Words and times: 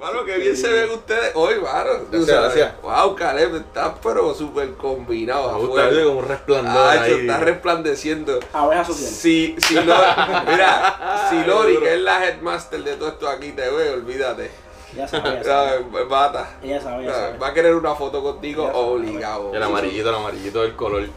Mano, 0.00 0.24
qué 0.24 0.38
bien 0.38 0.56
se 0.56 0.68
ven 0.72 0.90
ustedes 0.90 1.32
hoy, 1.34 1.56
mano. 1.60 1.90
Gracias, 2.10 2.26
gracias. 2.40 2.72
Wow, 2.82 3.14
Caleb, 3.14 3.54
estás 3.56 3.92
pero 4.02 4.32
súper 4.34 4.72
combinado. 4.74 5.70
Verle 5.74 6.04
como 6.04 6.20
un 6.20 6.28
resplandor 6.28 6.74
Ah, 6.86 7.02
ahí. 7.02 7.12
está 7.20 7.38
resplandeciendo. 7.38 8.40
Abeja 8.52 8.84
social. 8.84 9.10
Si, 9.20 9.56
si 9.58 9.74
Lori, 9.74 9.90
mira, 10.50 11.26
si 11.28 11.44
Lori, 11.44 11.76
que 11.78 11.94
es 11.94 12.00
la 12.00 12.24
headmaster 12.26 12.82
de 12.82 12.94
todo 12.96 13.10
esto 13.10 13.28
aquí, 13.28 13.52
te 13.52 13.68
ve, 13.68 13.90
olvídate. 13.90 14.50
Ya 14.96 15.06
sabe, 15.06 15.42
ya. 15.44 15.80
Mata. 16.08 16.56
Ella 16.62 16.80
sabe, 16.80 17.04
ella 17.04 17.12
¿Sabes? 17.12 17.26
sabe. 17.28 17.38
Va 17.38 17.48
a 17.48 17.54
querer 17.54 17.74
una 17.74 17.94
foto 17.94 18.22
contigo 18.22 18.66
sabe. 18.68 18.78
obligado. 18.78 19.54
El 19.54 19.62
amarillito, 19.62 20.08
el 20.08 20.14
amarillito 20.14 20.62
del 20.62 20.74
color. 20.76 21.08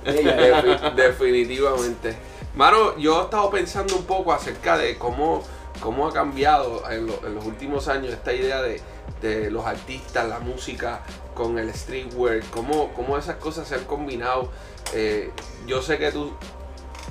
Definitivamente. 0.96 2.16
Mano, 2.56 2.98
yo 2.98 3.22
he 3.22 3.24
estado 3.24 3.50
pensando 3.50 3.96
un 3.96 4.06
poco 4.06 4.32
acerca 4.34 4.78
de 4.78 4.98
cómo, 4.98 5.42
cómo 5.84 6.08
ha 6.08 6.14
cambiado 6.14 6.90
en, 6.90 7.06
lo- 7.08 7.20
en 7.28 7.36
los 7.36 7.46
últimos 7.46 7.88
años 7.90 8.14
esta 8.14 8.34
idea 8.34 8.62
de, 8.62 8.82
de 9.22 9.52
los 9.52 9.66
artistas, 9.66 10.28
la 10.30 10.40
música 10.40 11.02
con 11.36 11.60
el 11.60 11.74
streetwear, 11.74 12.40
cómo, 12.52 12.94
cómo 12.94 13.18
esas 13.18 13.36
cosas 13.36 13.68
se 13.68 13.76
han 13.76 13.84
combinado. 13.84 14.50
Eh, 14.94 15.30
yo 15.68 15.82
sé 15.82 15.98
que 15.98 16.12
tú, 16.12 16.32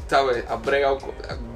sabes, 0.09 0.45
has 0.49 0.63
bregado, 0.63 0.99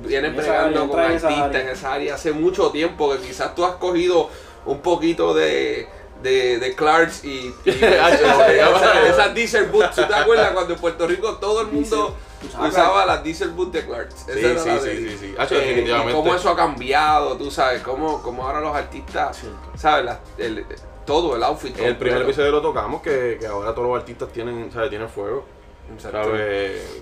vienes 0.06 0.30
En 0.30 0.37
bregando 0.37 0.80
área, 0.83 0.89
con 0.89 1.01
artistas 1.01 1.62
en 1.62 1.69
esa 1.69 1.92
área 1.95 2.15
hace 2.15 2.33
mucho 2.33 2.70
tiempo 2.70 3.11
que 3.12 3.19
quizás 3.19 3.55
tú 3.55 3.64
has 3.64 3.75
cogido 3.77 4.28
un 4.67 4.80
poquito 4.80 5.33
de... 5.34 5.89
De, 6.23 6.59
de 6.59 6.75
Clarks 6.75 7.25
y, 7.25 7.55
y 7.65 7.70
esa- 7.70 9.06
esas 9.09 9.34
diesel 9.34 9.66
boots, 9.66 9.95
¿tú 9.97 10.02
te 10.06 10.15
acuerdas 10.15 10.51
cuando 10.52 10.73
en 10.75 10.80
Puerto 10.80 11.06
Rico 11.06 11.34
todo 11.37 11.61
el 11.61 11.66
mundo 11.69 12.16
Diesel, 12.41 12.61
usaba 12.61 13.05
las 13.06 13.23
diesel 13.23 13.51
boots 13.51 13.73
de 13.73 13.87
Clarks? 13.87 14.15
Sí, 14.15 14.33
sí, 14.34 14.41
sí, 14.59 14.69
de- 14.70 15.11
sí, 15.11 15.19
sí. 15.20 15.34
Hacho, 15.39 15.55
Eh, 15.56 15.61
definitivamente. 15.66 16.12
y 16.12 16.15
cómo 16.15 16.34
eso 16.34 16.48
ha 16.51 16.56
cambiado, 16.56 17.37
tú 17.37 17.51
sabes, 17.51 17.83
cómo, 17.83 18.23
cómo 18.23 18.45
ahora 18.47 18.61
los 18.61 18.75
artistas. 18.75 19.42
¿sabes? 19.77 20.05
La- 20.06 20.20
el- 20.39 20.65
todo, 21.05 21.37
el 21.37 21.42
outfit. 21.45 21.79
En 21.79 21.84
el 21.84 21.97
primer 21.97 22.23
episodio 22.23 22.51
lo 22.51 22.61
tocamos, 22.62 23.01
que, 23.03 23.37
que 23.39 23.47
ahora 23.47 23.72
todos 23.75 23.87
los 23.89 23.98
artistas 23.98 24.28
tienen, 24.33 24.72
¿sabes? 24.72 24.89
tienen 24.91 25.09
fuego. 25.09 25.44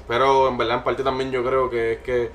Pero 0.08 0.48
en 0.48 0.58
verdad, 0.58 0.76
en 0.78 0.84
parte 0.84 1.02
también 1.02 1.30
yo 1.30 1.42
creo 1.44 1.70
que 1.70 1.92
es 1.94 1.98
que, 2.00 2.30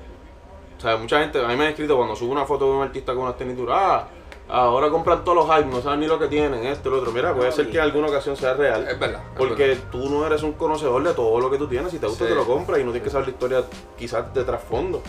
¿sabes? 0.78 0.98
Mucha 1.00 1.20
gente, 1.20 1.38
a 1.44 1.46
mí 1.48 1.56
me 1.56 1.64
han 1.64 1.70
escrito 1.70 1.96
cuando 1.96 2.16
subo 2.16 2.32
una 2.32 2.44
foto 2.44 2.64
de 2.70 2.76
un 2.78 2.82
artista 2.82 3.12
con 3.14 3.22
unas 3.24 3.36
tenis 3.36 3.56
duras, 3.56 3.78
ah, 3.80 4.08
ahora 4.50 4.90
compran 4.90 5.24
todos 5.24 5.36
los 5.46 5.56
hype, 5.56 5.68
no 5.70 5.80
saben 5.80 6.00
ni 6.00 6.06
lo 6.06 6.18
que 6.18 6.26
tienen, 6.28 6.64
esto, 6.66 6.90
lo 6.90 6.98
otro. 6.98 7.12
Mira, 7.12 7.34
puede 7.34 7.52
ser 7.52 7.70
que 7.70 7.76
en 7.78 7.84
alguna 7.84 8.08
ocasión 8.08 8.36
sea 8.36 8.54
real. 8.54 8.86
Es 8.88 8.98
verdad. 8.98 9.22
es 9.32 9.38
Porque 9.38 9.66
verdad. 9.68 9.82
tú 9.90 10.08
no 10.10 10.26
eres 10.26 10.42
un 10.42 10.52
conocedor 10.52 11.02
de 11.02 11.14
todo 11.14 11.40
lo 11.40 11.50
que 11.50 11.58
tú 11.58 11.66
tienes. 11.68 11.90
Si 11.92 11.98
te 11.98 12.06
gusta, 12.06 12.24
Sí. 12.24 12.30
te 12.30 12.34
lo 12.36 12.44
compras 12.46 12.78
y 12.80 12.84
no 12.84 12.90
tienes 12.90 13.04
que 13.04 13.10
saber 13.10 13.26
la 13.28 13.32
historia 13.32 13.64
quizás 13.96 14.32
de 14.34 14.44
trasfondo. 14.44 15.02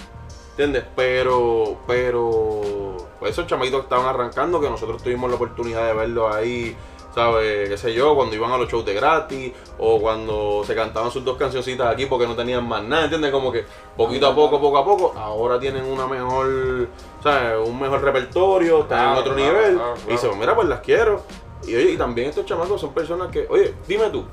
¿Entiendes? 0.52 0.84
Pero, 0.96 1.78
pero, 1.88 2.98
pues 3.20 3.32
esos 3.32 3.48
chamaquitos 3.48 3.80
que 3.82 3.84
estaban 3.86 4.06
arrancando, 4.06 4.60
que 4.60 4.70
nosotros 4.70 5.02
tuvimos 5.02 5.30
la 5.30 5.38
oportunidad 5.38 5.88
de 5.88 5.94
verlos 5.94 6.36
ahí, 6.36 6.76
¿sabes? 7.14 7.70
¿Qué 7.70 7.78
sé 7.78 7.94
yo? 7.94 8.16
Cuando 8.16 8.36
iban 8.36 8.52
a 8.52 8.58
los 8.58 8.70
shows 8.70 8.86
de 8.86 8.94
gratis 8.94 9.52
o 9.78 10.00
cuando 10.00 10.64
se 10.66 10.76
cantaban 10.76 11.12
sus 11.12 11.24
dos 11.24 11.38
cancioncitas 11.38 11.92
aquí 11.94 12.06
porque 12.06 12.28
no 12.28 12.36
tenían 12.36 12.68
más 12.68 12.84
nada, 12.84 13.04
¿entiendes? 13.04 13.32
Como 13.32 13.52
que 13.52 13.66
poquito 13.98 14.28
a 14.28 14.36
poco, 14.36 14.60
poco 14.60 14.78
a 14.78 14.86
poco, 14.86 15.14
ahora 15.18 15.60
tienen 15.60 15.86
una 15.86 16.08
mejor, 16.08 16.88
¿sabes? 17.24 17.68
Un 17.68 17.80
mejor 17.80 18.02
repertorio, 18.02 18.82
están 18.82 19.14
en 19.14 19.18
otro 19.18 19.36
claro, 19.36 19.54
nivel. 19.54 19.76
claro, 19.76 19.94
Y 20.08 20.12
dicen, 20.12 20.40
mira, 20.40 20.56
pues 20.56 20.68
las 20.68 20.80
quiero. 20.80 21.22
Y 21.68 21.76
oye, 21.76 21.92
y 21.92 21.98
también 21.98 22.30
estos 22.30 22.46
chamacos 22.46 22.82
son 22.82 22.94
personas 22.94 23.30
que, 23.32 23.46
oye, 23.50 23.74
dime 23.88 24.10
tú, 24.10 24.26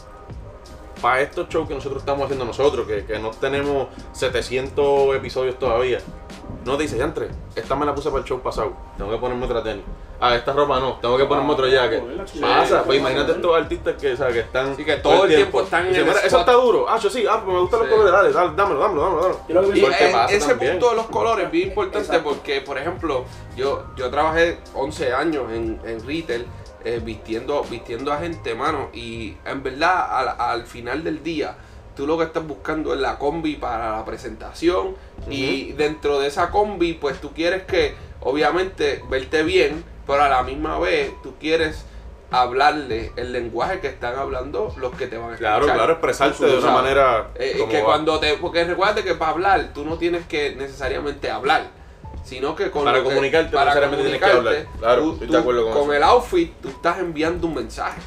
para 1.03 1.21
estos 1.21 1.49
shows 1.49 1.69
que 1.69 1.75
nosotros 1.75 2.01
estamos 2.03 2.25
haciendo 2.25 2.45
nosotros, 2.45 2.87
que, 2.87 3.05
que 3.05 3.19
no 3.19 3.31
tenemos 3.31 3.89
700 4.13 5.15
episodios 5.17 5.59
todavía, 5.59 5.99
no 6.65 6.77
te 6.77 6.83
dice, 6.83 6.99
Yantre, 6.99 7.29
esta 7.55 7.75
me 7.77 7.87
la 7.87 7.95
puse 7.95 8.11
para 8.11 8.21
el 8.23 8.29
show 8.29 8.41
pasado, 8.41 8.73
tengo 8.97 9.11
que 9.11 9.17
ponerme 9.19 9.45
otra 9.45 9.63
tenis. 9.63 9.85
Ah, 10.21 10.35
esta 10.35 10.53
ropa 10.53 10.81
no, 10.81 10.95
tengo 10.95 11.17
que 11.17 11.25
ponerme 11.27 11.53
otro 11.53 11.67
jacket. 11.69 12.03
Sí, 12.27 12.41
Pasa, 12.41 12.83
pues 12.83 12.99
imagínate 12.99 13.33
estos 13.33 13.57
artistas 13.57 13.95
que, 14.01 14.13
o 14.13 14.17
sea, 14.17 14.29
que 14.29 14.41
están. 14.41 14.75
Sí, 14.77 14.85
que 14.85 14.97
todo 14.97 15.25
el 15.27 15.35
tiempo 15.35 15.63
están 15.63 15.87
en 15.87 15.95
el 15.95 16.05
"Mira, 16.05 16.17
Eso 16.19 16.27
spot". 16.27 16.41
está 16.41 16.53
duro. 16.53 16.87
Ah, 16.89 16.99
yo 16.99 17.09
sí, 17.09 17.25
ah, 17.31 17.41
pues 17.45 17.55
me 17.55 17.61
gustan 17.61 17.81
los 17.81 17.89
colores, 17.89 18.13
dale, 18.13 18.33
dale, 18.33 18.51
dámelo, 18.57 18.81
dámelo, 18.81 19.03
dámelo, 19.05 19.41
dámelo. 19.49 19.77
Y 19.77 19.81
eh, 19.85 20.27
ese 20.31 20.49
también. 20.49 20.73
punto 20.73 20.91
de 20.91 20.97
los 20.97 21.07
colores 21.07 21.45
es 21.47 21.51
bien 21.53 21.69
importante 21.69 22.07
Exacto. 22.09 22.31
porque, 22.31 22.61
por 22.63 22.77
ejemplo, 22.79 23.25
yo, 23.57 23.85
yo 23.97 24.11
trabajé 24.11 24.59
11 24.75 25.13
años 25.15 25.53
en, 25.53 25.81
en 25.85 26.05
retail 26.05 26.47
eh, 26.85 27.01
vistiendo, 27.05 27.63
vistiendo 27.71 28.13
a 28.13 28.19
gente, 28.19 28.55
mano, 28.57 28.89
y 28.93 29.37
en 29.45 29.63
verdad 29.63 30.19
al, 30.19 30.35
al 30.41 30.67
final 30.67 31.05
del 31.05 31.23
día 31.23 31.57
tú 31.99 32.07
lo 32.07 32.17
que 32.17 32.23
estás 32.25 32.47
buscando 32.47 32.95
es 32.95 33.01
la 33.01 33.19
combi 33.19 33.57
para 33.57 33.97
la 33.97 34.05
presentación 34.05 34.95
y 35.29 35.73
dentro 35.73 36.21
de 36.21 36.29
esa 36.29 36.49
combi 36.51 36.93
pues 36.95 37.21
tú 37.21 37.33
quieres 37.33 37.65
que 37.65 37.93
obviamente 38.21 39.03
verte 39.11 39.43
bien, 39.43 39.83
pero 40.07 40.23
a 40.23 40.29
la 40.29 40.45
misma 40.45 40.79
vez 40.79 41.11
tú 41.25 41.35
quieres 41.41 41.85
hablarle 42.31 43.11
el 43.17 43.33
lenguaje 43.33 43.81
que 43.81 43.89
están 43.89 44.17
hablando 44.17 44.73
los 44.79 44.95
que 44.95 45.09
te 45.09 45.19
van 45.19 45.31
a 45.31 45.33
escuchar. 45.35 45.61
Claro, 45.61 45.75
claro, 45.75 45.93
expresarte 45.95 46.47
de 46.47 46.59
una 46.59 46.71
manera. 46.71 47.31
Eh, 47.35 47.57
como 47.59 47.69
que 47.73 47.79
va. 47.81 47.85
cuando 47.87 48.21
te, 48.21 48.35
porque 48.35 48.63
recuerda 48.65 49.03
que 49.03 49.15
para 49.17 49.33
hablar 49.33 49.71
tú 49.75 49.85
no 49.85 49.99
tienes 49.99 50.25
que 50.27 50.55
necesariamente 50.55 51.31
hablar, 51.33 51.65
sino 52.23 52.55
que 52.55 52.71
con 52.71 52.85
Para 52.85 52.99
lo 52.99 53.03
que- 53.05 53.09
comunicarte, 53.11 53.51
para 53.51 53.75
necesariamente 53.75 54.05
tienes 54.09 54.23
que 54.23 54.31
comunicarte, 54.31 54.69
hablar. 54.69 54.79
Claro, 54.79 55.03
tú- 55.03 55.13
estoy 55.15 55.29
de 55.29 55.39
acuerdo 55.39 55.65
con 55.71 55.83
eso. 55.83 55.93
el 55.95 56.03
outfit 56.05 56.53
tú 56.63 56.69
estás 56.69 56.99
enviando 57.01 57.47
un 57.49 57.55
mensaje. 57.55 58.01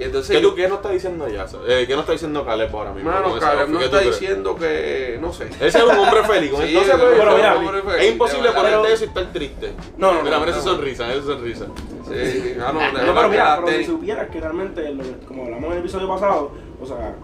Entonces 0.00 0.36
¿Qué, 0.36 0.42
tú, 0.42 0.54
¿Qué 0.54 0.68
no 0.68 0.74
está 0.76 0.90
diciendo 0.90 1.28
ya? 1.28 1.46
Eh, 1.68 1.84
¿Qué 1.86 1.94
no 1.94 2.00
está 2.00 2.12
diciendo 2.12 2.44
Caleb 2.44 2.74
ahora 2.74 2.92
mismo? 2.92 3.10
mano, 3.10 3.38
Caleb 3.38 3.68
no 3.68 3.78
¿Qué 3.78 3.84
está 3.84 4.00
diciendo 4.00 4.56
que 4.56 5.18
no 5.20 5.32
sé. 5.32 5.48
Ese 5.60 5.78
es 5.78 5.84
un 5.84 5.90
hombre 5.96 6.22
feliz. 6.24 6.52
Sí, 6.66 6.74
no 6.74 6.84
se 6.84 6.96
puede 6.98 7.16
pero 7.16 7.36
mira, 7.36 7.52
feliz. 7.54 7.68
hombre 7.68 7.82
feliz, 7.82 8.04
es 8.06 8.12
imposible 8.12 8.50
ponerte 8.50 8.92
eso 8.92 9.04
y 9.04 9.08
estar 9.08 9.32
triste. 9.32 9.72
No, 9.96 10.12
no, 10.12 10.22
Mira, 10.22 10.36
no, 10.38 10.44
mira 10.44 10.56
esa 10.56 10.64
no. 10.64 10.72
sonrisa, 10.74 11.12
esa 11.14 11.22
sonrisa. 11.24 11.66
Sí, 12.08 12.30
sí, 12.30 12.56
ah, 12.60 12.72
no, 12.72 12.80
No, 13.04 13.14
pero 13.14 13.28
mira, 13.28 13.60
pero 13.64 13.78
si 13.78 13.84
supieras 13.84 14.28
que 14.30 14.40
realmente, 14.40 14.94
como 15.26 15.44
hablamos 15.44 15.66
en 15.66 15.72
el 15.72 15.78
episodio 15.78 16.08
pasado, 16.08 16.52
o 16.80 16.86
sea, 16.86 17.14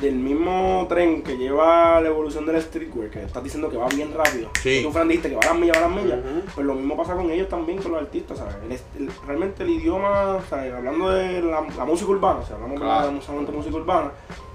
del 0.00 0.14
mismo 0.14 0.86
tren 0.88 1.22
que 1.22 1.36
lleva 1.36 2.00
la 2.00 2.08
evolución 2.08 2.46
del 2.46 2.60
streetwear, 2.62 3.10
que 3.10 3.22
estás 3.22 3.42
diciendo 3.44 3.68
que 3.68 3.76
va 3.76 3.86
bien 3.88 4.12
rápido, 4.14 4.48
Sí. 4.62 4.80
tú 4.82 4.90
Fran 4.92 5.08
dijiste 5.08 5.28
que 5.30 5.34
va 5.36 5.40
a 5.42 5.46
las 5.50 5.58
millas, 5.58 5.76
va 5.76 5.86
a 5.86 5.88
las 5.90 6.02
millas, 6.02 6.18
Ujú. 6.20 6.40
pues 6.54 6.66
lo 6.66 6.74
mismo 6.74 6.96
pasa 6.96 7.14
con 7.14 7.30
ellos 7.30 7.48
también, 7.48 7.82
con 7.82 7.92
los 7.92 8.00
artistas, 8.02 8.38
¿sabes? 8.38 8.54
El 8.64 8.72
est- 8.72 8.96
el- 8.98 9.10
realmente 9.26 9.62
el 9.62 9.70
idioma, 9.70 10.36
o 10.36 10.42
sea, 10.48 10.62
hablando 10.76 11.10
de 11.10 11.42
la, 11.42 11.60
la 11.76 11.84
música 11.84 12.10
urbana, 12.10 12.40
o 12.40 12.46
sea, 12.46 12.56
hablamos 12.56 12.80
Claro. 12.80 13.06
de 13.06 13.52
música 13.52 13.76
urbana, 13.76 14.12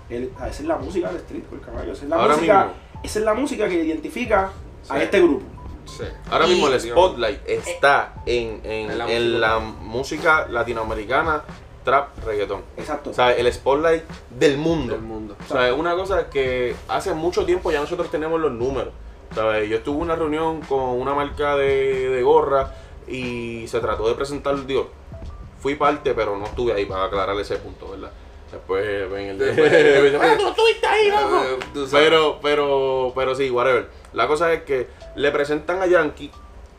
el- 0.09 0.31
esa 0.37 0.47
es 0.47 0.61
la 0.65 0.77
música 0.77 1.11
del 1.11 1.21
streetwear, 1.21 1.61
caballo, 1.61 1.93
esa 1.93 2.03
es 2.03 2.09
la 2.09 2.15
Ahora 2.15 2.35
música, 2.35 2.57
mismo. 2.65 2.73
esa 3.03 3.19
es 3.19 3.25
la 3.25 3.33
música 3.33 3.67
que 3.69 3.83
identifica 3.83 4.51
a 4.89 5.01
este 5.01 5.21
grupo. 5.21 5.45
Sí. 5.85 6.03
Ahora 6.31 6.47
Y- 6.47 6.49
mismo 6.49 6.67
el 6.69 6.79
spotlight 6.81 7.39
está 7.47 8.15
en, 8.25 8.59
en, 8.63 8.89
En 8.91 8.97
la 8.97 9.05
en 9.11 9.21
música 9.23 9.39
la 9.39 9.59
música 9.59 10.47
latinoamericana, 10.49 11.43
trap, 11.85 12.09
reggaetón. 12.25 12.63
Exacto. 12.75 13.11
O 13.11 13.13
sea, 13.13 13.31
el 13.31 13.51
spotlight 13.53 14.03
del 14.31 14.57
mundo. 14.57 14.91
del 14.93 15.01
mundo. 15.03 15.37
O 15.45 15.47
sea, 15.53 15.69
es 15.69 15.73
una 15.73 15.95
cosa 15.95 16.29
que 16.29 16.75
hace 16.89 17.13
mucho 17.13 17.45
tiempo 17.45 17.71
ya 17.71 17.79
nosotros 17.79 18.11
tenemos 18.11 18.41
los 18.41 18.51
números. 18.51 18.93
¿sabes? 19.33 19.69
Yo 19.69 19.77
estuve 19.77 19.95
en 19.97 20.01
una 20.03 20.15
reunión 20.15 20.61
con 20.61 20.79
una 20.81 21.13
marca 21.13 21.55
de, 21.55 22.09
de 22.09 22.21
gorra 22.23 22.73
y 23.07 23.67
se 23.67 23.79
trató 23.79 24.07
de 24.07 24.15
presentar, 24.15 24.65
digo, 24.65 24.89
fui 25.59 25.75
parte, 25.75 26.13
pero 26.13 26.37
no 26.37 26.45
estuve 26.45 26.73
ahí 26.73 26.85
para 26.85 27.05
aclarar 27.05 27.37
ese 27.39 27.57
punto, 27.57 27.89
¿verdad? 27.91 28.11
Después 28.51 29.11
ven 29.11 29.29
el 29.29 29.37
Después- 29.39 30.15
"Ah, 30.21 30.35
tú 30.37 30.43
no 30.43 30.49
estuviste 30.51 30.87
ahí, 30.87 31.09
loco". 31.09 31.43
Eh. 31.43 31.87
Pero, 31.91 32.39
pero, 32.41 33.11
pero 33.15 33.35
sí, 33.35 33.49
whatever. 33.49 33.89
La 34.13 34.27
cosa 34.27 34.53
es 34.53 34.61
que 34.63 34.87
le 35.15 35.31
presentan 35.31 35.81
a 35.81 35.87
Yankee 35.87 36.31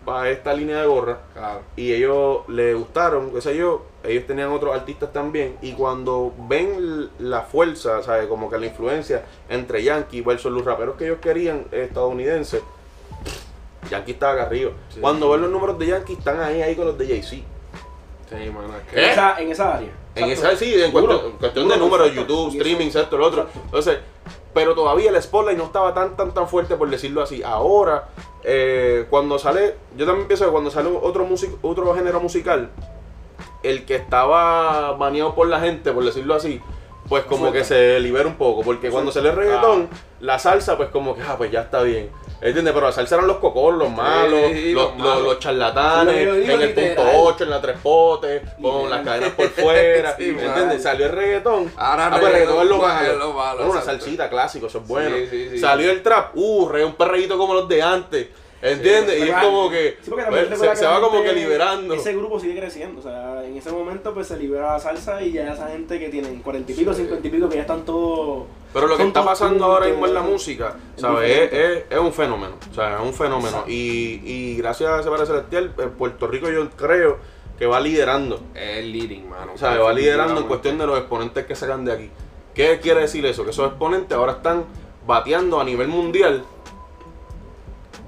para 0.04 0.30
esta 0.30 0.54
línea 0.54 0.80
de 0.80 0.86
gorra 0.86 1.18
Claro. 1.34 1.62
y 1.74 1.92
ellos 1.92 2.48
le 2.48 2.72
gustaron, 2.74 3.32
qué 3.34 3.40
sé 3.42 3.56
yo, 3.56 3.82
ellos 4.06 4.26
tenían 4.26 4.50
otros 4.50 4.74
artistas 4.74 5.12
también 5.12 5.56
y 5.62 5.72
cuando 5.72 6.32
ven 6.48 7.10
la 7.18 7.42
fuerza, 7.42 8.02
¿sabes? 8.02 8.26
Como 8.26 8.48
que 8.50 8.58
la 8.58 8.66
influencia 8.66 9.24
entre 9.48 9.82
Yankee 9.82 10.20
versus 10.20 10.52
los 10.52 10.64
raperos 10.64 10.96
que 10.96 11.06
ellos 11.06 11.18
querían 11.20 11.66
estadounidenses, 11.72 12.62
Yankee 13.90 14.12
estaba 14.12 14.32
acá 14.34 14.42
arriba. 14.44 14.72
Sí. 14.92 15.00
Cuando 15.00 15.30
ven 15.30 15.42
los 15.42 15.50
números 15.50 15.78
de 15.78 15.86
Yankee 15.86 16.14
están 16.14 16.40
ahí 16.40 16.62
ahí 16.62 16.74
con 16.74 16.86
los 16.86 16.98
de 16.98 17.06
Jay-Z. 17.06 17.36
Sí, 18.28 18.50
mano, 18.50 18.68
es 18.74 18.80
En, 18.80 18.94
que. 18.94 19.12
esa, 19.12 19.40
en 19.40 19.50
esa 19.50 19.74
área. 19.76 19.90
En 20.16 20.24
Exacto. 20.30 20.54
esa 20.54 20.64
sí, 20.64 20.82
en 20.82 20.90
cuestión, 20.90 21.32
cuestión 21.38 21.68
de 21.68 21.76
números. 21.76 22.12
YouTube, 22.12 22.56
streaming, 22.56 22.86
esto, 22.86 23.16
lo 23.16 23.26
otro. 23.26 23.42
Exacto. 23.42 23.60
Entonces, 23.66 23.98
pero 24.52 24.74
todavía 24.74 25.10
el 25.10 25.22
spotlight 25.22 25.58
no 25.58 25.64
estaba 25.64 25.94
tan, 25.94 26.16
tan, 26.16 26.32
tan 26.34 26.48
fuerte, 26.48 26.74
por 26.76 26.88
decirlo 26.90 27.22
así. 27.22 27.42
Ahora, 27.44 28.08
eh, 28.42 29.06
cuando 29.10 29.38
sale, 29.38 29.76
yo 29.96 30.06
también 30.06 30.26
pienso 30.26 30.46
que 30.46 30.50
cuando 30.50 30.70
sale 30.70 30.88
otro, 30.88 31.24
music, 31.26 31.50
otro 31.62 31.94
género 31.94 32.18
musical, 32.20 32.70
el 33.70 33.84
que 33.84 33.96
estaba 33.96 34.92
baneado 34.92 35.34
por 35.34 35.48
la 35.48 35.60
gente, 35.60 35.92
por 35.92 36.04
decirlo 36.04 36.34
así, 36.34 36.60
pues 37.08 37.24
como 37.24 37.52
que 37.52 37.62
se 37.64 38.00
libera 38.00 38.26
un 38.26 38.36
poco. 38.36 38.62
Porque 38.62 38.90
cuando 38.90 39.12
sale 39.12 39.28
el 39.30 39.36
reggaetón, 39.36 39.88
Ah. 39.92 39.96
la 40.20 40.38
salsa, 40.38 40.76
pues 40.76 40.88
como 40.90 41.14
que, 41.14 41.22
ah, 41.22 41.34
pues 41.36 41.50
ya 41.52 41.60
está 41.62 41.82
bien. 41.82 42.10
¿Entiendes? 42.40 42.74
Pero 42.74 42.86
la 42.86 42.92
salsa 42.92 43.14
eran 43.14 43.28
los 43.28 43.38
cocos, 43.38 43.74
los 43.76 43.90
malos, 43.90 44.40
Sí, 44.52 44.72
los, 44.72 44.90
los 44.90 44.96
malos. 44.98 45.38
charlatanes, 45.38 46.44
Sí, 46.44 46.52
en 46.52 46.60
el 46.62 46.74
punto 46.74 47.02
8, 47.22 47.44
en 47.44 47.50
la 47.50 47.60
tres 47.62 47.76
potes, 47.82 48.42
con 48.60 48.90
las 48.90 49.02
cadenas 49.04 49.30
por 49.36 49.46
fuera. 49.48 50.14
Sí, 50.16 50.24
¿Me 50.32 50.32
mano. 50.42 50.48
entiendes? 50.48 50.82
Salió 50.82 51.06
el 51.06 51.12
reggaetón. 51.12 51.72
Ahora 51.76 52.06
ah, 52.08 52.10
pues 52.10 52.24
el 52.26 52.32
reggaetón 52.32 52.62
es 52.62 52.68
lo 52.68 52.76
reggaetón 52.76 52.88
malo. 52.96 53.12
es 53.12 53.18
lo 53.18 53.32
malo, 53.32 53.56
Bueno, 53.58 53.72
una 53.72 53.80
salsita 53.82 54.28
clásico, 54.28 54.66
eso 54.66 54.78
es 54.78 54.86
bueno. 54.88 55.16
Sí, 55.16 55.26
sí, 55.30 55.48
sí. 55.52 55.58
Salió 55.58 55.90
el 55.90 56.02
trap, 56.02 56.32
uh, 56.36 56.68
re, 56.68 56.84
un 56.84 56.94
perreíto 56.94 57.38
como 57.38 57.54
los 57.54 57.68
de 57.68 57.82
antes. 57.82 58.28
¿Entiendes? 58.62 59.16
Sí, 59.20 59.26
y 59.26 59.28
es 59.28 59.36
como 59.36 59.70
que 59.70 59.98
Sí, 60.02 60.08
porque 60.10 60.24
también 60.24 60.46
pues, 60.48 60.60
se, 60.60 60.76
se 60.76 60.86
va 60.86 61.00
como 61.00 61.22
que 61.22 61.32
liberando. 61.32 61.94
Ese 61.94 62.14
grupo 62.16 62.40
sigue 62.40 62.58
creciendo, 62.58 63.00
o 63.00 63.02
sea, 63.02 63.44
en 63.44 63.56
ese 63.56 63.70
momento 63.70 64.14
pues 64.14 64.28
se 64.28 64.36
libera 64.38 64.72
la 64.72 64.78
salsa 64.80 65.22
y 65.22 65.32
ya 65.32 65.52
esa 65.52 65.68
gente 65.68 65.98
que 66.00 66.08
tienen 66.08 66.40
cuarenta 66.40 66.72
y 66.72 66.74
pico, 66.74 66.92
Sí. 66.94 67.02
cincuenta 67.02 67.28
y 67.28 67.30
pico, 67.30 67.48
que 67.48 67.56
ya 67.56 67.60
están 67.62 67.84
todos... 67.84 68.46
Pero 68.72 68.86
lo 68.86 68.96
que 68.96 69.02
está 69.04 69.24
pasando 69.24 69.64
ahora 69.66 69.86
mismo 69.86 70.06
en 70.06 70.14
la 70.14 70.22
música, 70.22 70.74
es 70.96 71.00
¿sabes? 71.02 71.30
Es, 71.30 71.52
es- 71.52 71.84
es 71.90 71.98
un 71.98 72.12
fenómeno, 72.12 72.54
o 72.70 72.74
sea, 72.74 72.96
es 72.96 73.02
un 73.02 73.14
fenómeno. 73.14 73.64
Y, 73.66 74.20
y 74.24 74.56
gracias 74.56 74.90
a 74.90 75.00
ese 75.00 75.10
Padre 75.10 75.26
Celestial, 75.26 75.74
eh, 75.78 75.88
Puerto 75.96 76.26
Rico 76.26 76.50
yo 76.50 76.68
creo 76.70 77.18
que 77.58 77.66
va 77.66 77.78
liderando. 77.80 78.40
Es 78.54 78.84
leading, 78.84 79.28
mano. 79.28 79.52
O 79.54 79.58
sea, 79.58 79.76
va 79.78 79.92
liderando 79.92 80.40
en 80.40 80.46
cuestión 80.46 80.76
de 80.78 80.86
los 80.86 80.98
exponentes 80.98 81.46
que 81.46 81.54
sacan 81.54 81.84
de 81.86 81.92
aquí. 81.92 82.10
¿Qué 82.54 82.78
quiere 82.80 83.00
decir 83.02 83.24
eso? 83.26 83.44
Que 83.44 83.50
esos 83.50 83.66
exponentes 83.68 84.16
ahora 84.16 84.32
están 84.32 84.64
bateando 85.06 85.58
a 85.60 85.64
nivel 85.64 85.88
mundial 85.88 86.44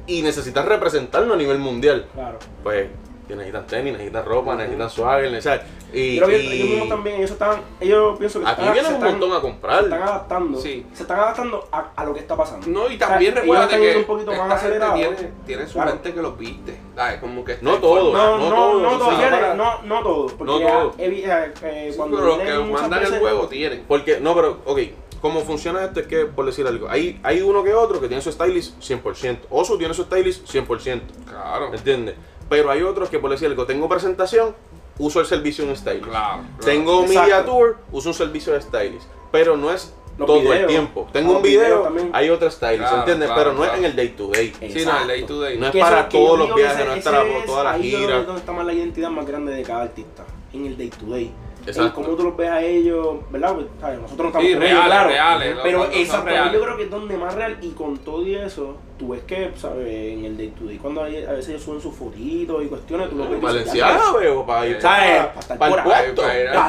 y 0.08 0.22
necesitas 0.22 0.64
representarlo 0.64 1.34
a 1.34 1.36
nivel 1.36 1.58
mundial. 1.58 2.06
Claro. 2.14 2.38
Pues 2.64 2.88
que 3.28 3.36
necesitan 3.36 3.66
tenis, 3.66 3.92
necesitan 3.92 4.24
ropa, 4.24 4.54
necesitan 4.56 4.88
swagger, 4.88 5.30
necesitan... 5.30 5.60
Y, 5.92 5.98
y 5.98 6.16
ellos 6.18 6.28
mismos 6.30 6.88
también, 6.88 7.16
ellos 7.16 7.30
están, 7.30 7.60
ellos 7.78 8.18
pienso 8.18 8.40
que 8.40 8.46
aquí 8.46 8.60
están- 8.60 8.72
vienen 8.72 8.90
se 8.90 8.96
un 8.98 9.06
están- 9.06 9.20
montón 9.20 9.30
a 9.30 9.32
se 9.32 9.36
están 9.46 9.50
comprar. 9.52 10.02
adaptando, 10.08 10.58
Sí. 10.60 10.86
se 10.94 11.02
están 11.02 11.18
adaptando 11.20 11.68
a, 11.70 11.90
a 11.94 12.04
lo 12.06 12.14
que 12.14 12.20
está 12.20 12.36
pasando. 12.36 12.66
No, 12.68 12.90
y 12.90 12.94
O 12.94 12.98
sea, 12.98 13.08
también 13.08 13.34
recuerda 13.34 13.68
que 13.68 13.96
un 13.98 14.04
poquito 14.04 14.32
esta 14.32 14.44
más 14.46 14.62
gente 14.62 14.76
acelerado. 14.76 14.94
tiene, 15.14 15.32
tiene 15.46 15.66
su 15.66 15.72
Claro. 15.74 15.90
gente 15.90 16.14
que 16.14 16.22
los 16.22 16.38
viste. 16.38 16.78
¿sabes? 16.96 17.20
Como 17.20 17.44
que 17.44 17.58
No 17.60 17.74
todos, 17.78 17.98
informada. 18.06 18.30
No, 18.30 18.38
no 18.38 18.48
no, 18.50 18.56
todos, 18.56 18.82
no, 18.82 18.88
o 18.88 18.98
todos, 18.98 19.08
sea, 19.08 19.16
fíjate, 19.18 19.42
para- 19.42 19.54
no, 19.54 19.82
no 19.82 20.02
todos, 20.02 20.32
porque 20.32 20.52
No 20.52 20.58
todos. 20.60 20.94
eh, 20.98 21.22
eh, 21.26 21.52
eh, 21.62 21.88
Sí, 21.90 21.96
cuando 21.98 22.16
pero 22.16 22.28
los 22.28 22.38
que 22.38 22.58
mandan 22.72 23.02
el 23.04 23.18
juego 23.18 23.46
tienen. 23.48 23.84
Porque, 23.86 24.20
no, 24.20 24.34
pero, 24.34 24.58
ok, 24.64 24.78
cómo 25.20 25.40
funciona 25.40 25.84
esto 25.84 26.00
es 26.00 26.06
que, 26.06 26.24
por 26.26 26.46
decir 26.46 26.66
algo, 26.66 26.88
hay, 26.88 27.20
hay 27.22 27.42
uno 27.42 27.62
que 27.64 27.74
otro 27.74 28.00
que 28.00 28.08
tiene 28.08 28.22
su 28.22 28.30
stylist 28.32 28.78
100%. 28.80 29.38
Oso 29.50 29.76
tiene 29.78 29.94
su 29.94 30.04
stylist 30.04 30.46
100%. 30.48 31.00
Claro. 31.28 31.72
¿Entiendes? 31.74 32.14
Pero 32.48 32.70
hay 32.70 32.82
otros 32.82 33.08
que, 33.10 33.18
por 33.18 33.30
decir 33.30 33.48
algo, 33.48 33.66
tengo 33.66 33.88
presentación, 33.88 34.54
uso 34.98 35.20
el 35.20 35.26
servicio 35.26 35.64
de 35.64 35.70
un 35.70 35.76
stylist. 35.76 36.04
Claro. 36.06 36.42
claro. 36.42 36.64
Tengo 36.64 37.00
Exacto. 37.04 37.20
media 37.20 37.44
tour, 37.44 37.76
uso 37.92 38.08
un 38.08 38.14
servicio 38.14 38.52
de 38.54 38.60
stylist. 38.62 39.06
Pero 39.30 39.56
no 39.56 39.70
es 39.70 39.92
Los 40.16 40.26
todo 40.26 40.52
el 40.52 40.66
tiempo. 40.66 41.06
Tengo 41.12 41.36
un 41.36 41.42
video, 41.42 41.82
también. 41.82 42.10
hay 42.14 42.30
otro 42.30 42.50
stylist, 42.50 42.80
Claro, 42.80 42.98
¿entiendes? 43.00 43.28
claro, 43.28 43.40
pero 43.42 43.52
no 43.52 43.58
claro. 43.60 43.72
es 43.74 43.78
en 43.78 43.84
el 43.84 43.94
day 43.96 44.08
to 44.08 44.28
day. 44.28 44.52
Sí, 44.72 44.84
no, 44.86 45.00
el 45.02 45.06
day 45.08 45.22
to 45.24 45.40
day. 45.40 45.58
No 45.58 45.66
es 45.68 45.76
para 45.76 46.08
todos 46.08 46.38
los 46.38 46.54
viajes, 46.54 46.86
no 46.86 46.92
es 46.94 47.04
para 47.04 47.24
todas 47.46 47.64
las 47.64 47.74
ahí 47.74 47.90
donde- 47.92 48.24
donde 48.24 48.40
está 48.40 48.52
más 48.52 48.64
la 48.66 48.72
identidad 48.72 49.10
más 49.10 49.26
grande 49.26 49.52
de 49.52 49.62
cada 49.62 49.82
artista, 49.82 50.24
en 50.52 50.66
el 50.66 50.76
day 50.78 50.88
to 50.90 51.06
day. 51.06 51.30
Exacto. 51.66 52.00
En 52.00 52.04
cómo 52.06 52.16
tú 52.16 52.22
los 52.24 52.36
ves 52.36 52.48
a 52.48 52.62
ellos, 52.62 53.16
¿verdad? 53.30 53.54
Pues, 53.54 53.66
¿sabes? 53.80 54.00
Nosotros 54.00 54.24
no 54.24 54.28
estamos 54.28 54.46
Sí, 54.48 54.54
con 54.54 54.62
ellos, 54.62 54.72
reales, 54.78 54.86
claro. 54.94 55.08
reales, 55.10 55.54
los 55.54 55.62
Pero 55.64 55.84
exacto, 55.92 56.26
reales. 56.26 56.52
yo 56.54 56.62
creo 56.62 56.76
que 56.78 56.82
es 56.84 56.90
donde 56.90 57.16
más 57.18 57.34
real 57.34 57.58
y 57.60 57.70
con 57.72 57.98
todo 57.98 58.26
y 58.26 58.34
eso, 58.36 58.76
tú 58.96 59.08
ves 59.08 59.22
que, 59.24 59.50
¿sabes? 59.56 59.86
En 60.14 60.24
el 60.24 60.36
day 60.38 60.48
to 60.58 60.64
day, 60.64 60.78
cuando 60.78 61.02
hay- 61.02 61.24
a 61.24 61.32
veces 61.32 61.50
ellos 61.50 61.62
suben 61.64 61.80
sus 61.82 61.94
fotitos 61.94 62.64
y 62.64 62.68
cuestiones, 62.68 63.10
tú 63.10 63.16
lo 63.16 63.24
ves. 63.24 63.32
y 63.32 63.34
dices, 63.34 63.42
Valenciaga, 63.52 64.12
veo, 64.18 64.46
para 64.46 64.66
ir 64.66 64.80
¿Sabes? 64.80 65.26
para, 65.26 65.40
estar 65.40 65.58
por 65.58 65.80
ahí, 65.80 66.12
para 66.14 66.68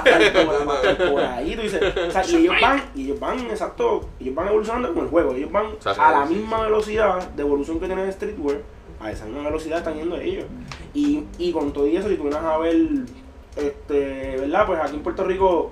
estar 0.83 1.09
por- 1.11 1.23
ahí, 1.23 1.55
tú 1.55 1.61
dices, 1.61 1.81
o 2.07 2.11
sea, 2.11 2.25
y 2.27 2.35
ellos 2.35 2.55
van, 2.61 2.83
y 2.95 3.03
ellos 3.05 3.19
van, 3.21 3.39
exacto, 3.41 4.01
ellos 4.19 4.35
van 4.35 4.47
evolucionando 4.49 4.93
con 4.93 5.03
el 5.05 5.09
juego, 5.09 5.33
ellos 5.33 5.51
van 5.51 5.67
Exacto, 5.67 6.01
a 6.01 6.11
la 6.11 6.25
misma 6.25 6.63
velocidad 6.63 7.29
de 7.29 7.41
evolución 7.41 7.79
que 7.79 7.85
tiene 7.85 8.03
el 8.03 8.11
streetwear, 8.11 8.57
a 8.99 9.11
esa 9.11 9.23
misma 9.25 9.43
velocidad 9.43 9.77
están 9.77 9.95
yendo 9.95 10.17
ellos. 10.17 10.43
Y, 10.93 11.23
y 11.37 11.53
con 11.53 11.71
todo 11.71 11.87
y 11.87 11.95
eso, 11.95 12.09
si 12.09 12.15
tú 12.15 12.23
vienes 12.23 12.41
a 12.41 12.57
ver, 12.57 12.75
este, 13.61 14.37
¿verdad? 14.39 14.65
Pues 14.65 14.79
aquí 14.81 14.95
en 14.95 15.03
Puerto 15.03 15.23
Rico, 15.23 15.71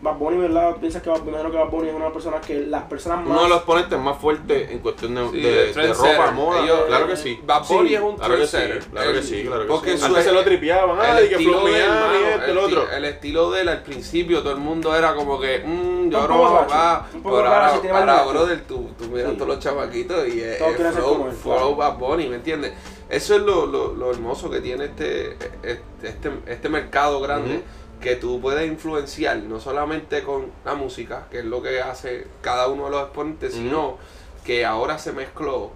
Bad 0.00 0.14
Bunny, 0.16 0.36
¿verdad? 0.38 0.76
Piensas 0.76 1.02
que 1.02 1.10
Bad, 1.10 1.26
imagino 1.26 1.50
que 1.50 1.56
Bad 1.56 1.68
Bunny 1.70 1.88
es 1.88 1.94
una 1.94 2.12
persona 2.12 2.40
que 2.40 2.60
las 2.66 2.84
personas 2.84 3.18
más... 3.20 3.28
Uno 3.30 3.42
de 3.42 3.48
los 3.48 3.58
exponentes 3.58 3.98
más 3.98 4.16
fuertes 4.18 4.70
en 4.70 4.78
cuestión 4.78 5.14
de, 5.14 5.28
Sí, 5.30 5.40
de- 5.40 5.72
de 5.72 5.92
ropa, 5.92 6.30
moda. 6.32 6.62
Ellos- 6.64 6.84
claro 6.86 7.06
que 7.08 7.16
sí. 7.16 7.40
Bad 7.44 7.66
Bunny 7.68 7.88
Sí, 7.88 7.94
es 7.96 8.00
un 8.00 8.16
Claro 8.16 8.36
que 8.36 8.46
sí, 8.46 8.56
claro 8.92 9.12
que 9.12 9.22
sí, 9.22 9.42
claro 9.44 9.62
que 9.62 9.68
porque 9.68 9.90
sí. 9.92 9.98
su- 9.98 10.04
Antes 10.06 10.24
se 10.24 10.32
lo 10.32 10.44
tripeaban, 10.44 10.98
ay, 11.00 11.28
que 11.28 11.36
Flow 11.38 11.66
de 11.66 11.78
él, 11.84 11.88
Miami, 11.90 12.24
esto, 12.34 12.50
el 12.52 12.58
otro. 12.58 12.90
el 12.92 13.04
estilo 13.04 13.50
de 13.50 13.60
él 13.60 13.68
al 13.68 13.82
principio 13.82 14.40
todo 14.42 14.52
el 14.52 14.58
mundo 14.60 14.94
era 14.96 15.14
como 15.14 15.38
que 15.40 15.60
mmm, 15.66 16.10
yo 16.10 16.18
Un 16.20 16.28
no 16.28 16.28
poco 16.28 16.38
voy 16.38 16.46
a 16.46 16.52
gacho, 16.52 16.64
jugar 16.68 17.02
un 17.14 17.22
poco 17.22 17.36
pero 17.36 17.48
ahora, 17.48 17.70
si 17.74 17.78
tiene 17.80 17.96
ahora 17.98 18.22
brother 18.24 18.60
tú, 18.66 18.88
tú 18.98 19.04
miras 19.08 19.30
Sí. 19.30 19.36
todos 19.36 19.48
los 19.48 19.58
chamaquitos 19.60 20.28
y 20.28 20.40
es, 20.40 20.58
flow. 21.42 21.76
Bad 21.76 21.96
Bunny 21.98 22.28
¿me 22.28 22.36
entiendes? 22.36 22.72
Eso 23.12 23.36
es 23.36 23.42
lo, 23.42 23.66
lo, 23.66 23.94
lo 23.94 24.10
hermoso 24.10 24.50
que 24.50 24.60
tiene 24.60 24.86
este 24.86 25.34
este, 25.62 25.80
este, 26.02 26.30
este 26.46 26.68
mercado 26.68 27.20
grande 27.20 27.62
que 28.00 28.16
tú 28.16 28.40
puedes 28.40 28.66
influenciar 28.66 29.36
no 29.38 29.60
solamente 29.60 30.24
con 30.24 30.46
la 30.64 30.74
música 30.74 31.28
que 31.30 31.40
es 31.40 31.44
lo 31.44 31.62
que 31.62 31.80
hace 31.80 32.26
cada 32.40 32.68
uno 32.68 32.86
de 32.86 32.90
los 32.90 33.02
exponentes 33.02 33.54
sino 33.54 33.98
que 34.44 34.64
ahora 34.64 34.98
se 34.98 35.12
mezcló 35.12 35.70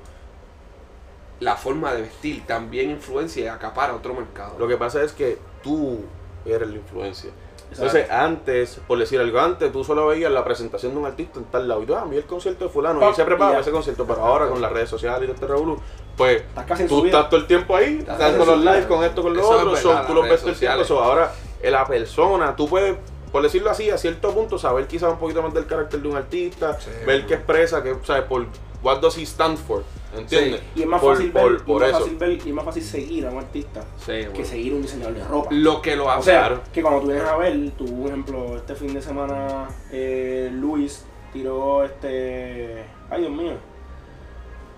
la 1.40 1.56
forma 1.56 1.92
de 1.92 2.02
vestir 2.02 2.46
también 2.46 2.90
influencia 2.90 3.44
y 3.44 3.46
acapara 3.48 3.94
otro 3.94 4.14
mercado. 4.14 4.58
Lo 4.58 4.66
que 4.68 4.76
pasa 4.76 5.02
es 5.02 5.12
que 5.12 5.38
tú 5.62 6.00
eres 6.44 6.68
la 6.68 6.76
influencia. 6.76 7.30
Entonces, 7.70 8.10
antes, 8.10 8.80
por 8.86 8.98
decir 8.98 9.20
algo, 9.20 9.38
antes 9.38 9.70
tú 9.72 9.84
solo 9.84 10.06
veías 10.06 10.30
la 10.32 10.44
presentación 10.44 10.92
de 10.92 10.98
un 10.98 11.06
artista 11.06 11.38
en 11.38 11.44
tal 11.46 11.68
lado 11.68 11.82
y 11.82 11.86
tú, 11.86 11.94
ah, 11.94 12.06
vi 12.08 12.16
el 12.16 12.24
concierto 12.24 12.64
de 12.64 12.70
fulano 12.70 13.00
Pop, 13.00 13.10
y 13.12 13.14
se 13.16 13.24
prepara 13.24 13.50
y 13.50 13.52
para 13.52 13.58
ya. 13.58 13.60
ese 13.62 13.70
concierto, 13.70 14.06
pero 14.06 14.20
ahora 14.24 14.48
con 14.48 14.60
las 14.60 14.72
redes 14.72 14.88
sociales 14.88 15.22
y 15.22 15.26
todo 15.26 15.34
este 15.34 15.46
revolú, 15.46 15.78
pues 16.16 16.42
Estás 16.56 16.86
tú 16.86 17.04
estás 17.04 17.28
todo 17.28 17.40
el 17.40 17.46
tiempo 17.46 17.76
ahí, 17.76 17.98
Estás 17.98 18.18
dando 18.18 18.44
los 18.46 18.58
lives 18.60 18.86
con 18.86 19.04
esto, 19.04 19.22
con 19.22 19.34
lo 19.34 19.40
Eso 19.40 19.50
es 19.50 19.56
otro, 19.58 19.72
verdad, 19.72 20.00
so, 20.02 20.06
tú 20.06 20.14
lo 20.14 20.22
redes 20.22 20.32
ves 20.32 20.40
todo 20.40 20.50
el 20.52 20.58
tiempo, 20.58 20.84
so, 20.84 21.02
ahora 21.02 21.32
eh, 21.60 21.70
la 21.70 21.86
persona, 21.86 22.56
tú 22.56 22.68
puedes, 22.68 22.96
por 23.32 23.42
decirlo 23.42 23.70
así, 23.70 23.90
a 23.90 23.98
cierto 23.98 24.30
punto, 24.32 24.58
saber 24.58 24.86
quizás 24.86 25.12
un 25.12 25.18
poquito 25.18 25.42
más 25.42 25.52
del 25.52 25.66
carácter 25.66 26.00
de 26.00 26.08
un 26.08 26.16
artista, 26.16 26.78
Sí, 26.80 26.90
ver 27.04 27.26
qué 27.26 27.34
expresa, 27.34 27.82
que, 27.82 27.96
¿sabes? 28.04 28.22
Por 28.24 28.46
what 28.86 29.00
does 29.00 29.18
he 29.18 29.22
stand 29.26 29.58
for, 29.58 29.82
¿entiendes? 30.16 30.62
Y 30.76 30.82
es 30.82 30.86
más 30.86 31.00
por, 31.00 31.16
fácil 31.16 31.32
ver, 31.32 31.64
por 31.64 31.80
más 31.80 31.90
eso. 31.90 31.98
fácil 32.00 32.16
ver, 32.16 32.30
y 32.32 32.48
es 32.48 32.54
más 32.54 32.64
fácil 32.64 32.82
seguir 32.84 33.26
a 33.26 33.30
un 33.30 33.38
artista 33.38 33.84
Sí, 33.98 34.12
que 34.32 34.44
seguir 34.44 34.72
a 34.72 34.76
un 34.76 34.82
diseñador 34.82 35.14
de 35.14 35.24
ropa. 35.24 35.48
Lo 35.52 35.82
que 35.82 35.96
lo 35.96 36.06
O 36.06 36.10
hace. 36.10 36.30
sea, 36.30 36.46
Claro. 36.46 36.60
que 36.72 36.82
cuando 36.82 37.00
tú 37.00 37.06
vienes 37.08 37.24
a 37.24 37.36
ver, 37.36 37.70
tú, 37.76 37.84
por 38.00 38.06
ejemplo, 38.08 38.56
este 38.56 38.74
fin 38.76 38.94
de 38.94 39.02
semana, 39.02 39.68
eh, 39.90 40.48
Luis 40.52 41.04
tiró 41.32 41.84
este. 41.84 42.84
Ay, 43.10 43.20
Dios 43.22 43.32
mío. 43.32 43.54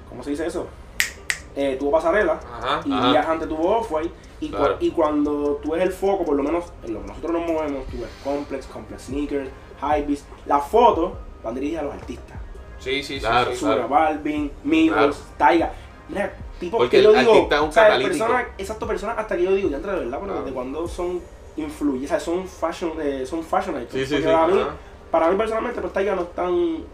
¿Cómo 0.08 0.22
se 0.22 0.30
dice 0.30 0.46
eso? 0.46 0.66
Eh, 1.54 1.76
tuvo 1.78 1.90
pasarela 1.90 2.34
Ajá. 2.34 2.80
y 2.84 2.92
Ajá. 2.92 3.10
días 3.10 3.26
antes 3.26 3.48
tuvo 3.48 3.78
Off-White. 3.78 4.12
Y, 4.40 4.50
Claro. 4.50 4.76
y 4.78 4.90
cuando 4.92 5.58
tú 5.62 5.72
ves 5.72 5.82
el 5.82 5.90
foco, 5.92 6.24
por 6.24 6.36
lo 6.36 6.42
menos 6.44 6.64
en 6.84 6.94
lo 6.94 7.00
que 7.02 7.08
nosotros 7.08 7.32
nos 7.32 7.42
movemos, 7.50 7.84
tú 7.86 7.98
ves 8.00 8.08
Complex, 8.22 8.66
Complex 8.66 9.02
Sneakers, 9.02 9.50
Hypebeast. 9.82 10.24
Las 10.46 10.64
fotos 10.68 11.12
van 11.42 11.54
dirigidas 11.56 11.82
a 11.82 11.86
los 11.86 11.94
artistas. 11.94 12.37
Sí, 12.88 13.02
sí, 13.02 13.14
sí. 13.14 13.20
Claro, 13.20 13.50
sí. 13.50 13.56
Sura 13.56 13.74
claro. 13.74 13.88
Balvin, 13.88 14.52
Migos, 14.64 14.96
Claro. 14.96 15.14
Taiga. 15.36 15.72
Mira, 16.08 16.32
tipo 16.58 16.78
Porque 16.78 16.96
que 16.98 17.02
yo 17.02 17.12
digo, 17.12 17.32
artista 17.32 17.56
es 17.56 17.62
un 17.62 17.72
¿sabes? 17.72 17.90
catalítico. 17.90 18.24
Personas, 18.26 18.46
exacto, 18.58 18.86
personas 18.86 19.18
hasta 19.18 19.36
que 19.36 19.42
yo 19.44 19.52
digo, 19.54 19.68
ya 19.68 19.76
entre 19.76 19.92
de 19.92 19.98
verdad, 20.00 20.18
pero 20.22 20.34
desde 20.40 20.52
cuando 20.52 20.88
son 20.88 21.20
influyentes, 21.56 22.10
o 22.10 22.14
sea, 22.14 22.20
son 22.20 22.46
fashion, 22.48 22.92
eh, 23.00 23.24
son 23.26 23.42
fashion 23.42 23.74
icons. 23.82 23.92
Sí, 23.92 24.06
sí, 24.06 24.16
sí, 24.16 24.22
Para 24.22 24.46
mí, 24.46 24.60
para 25.10 25.30
mí 25.30 25.36
personalmente, 25.36 25.80
pues 25.80 25.92
Taiga 25.92 26.14
no 26.14 26.22
es 26.22 26.32
tan... 26.34 26.54
y 26.54 26.84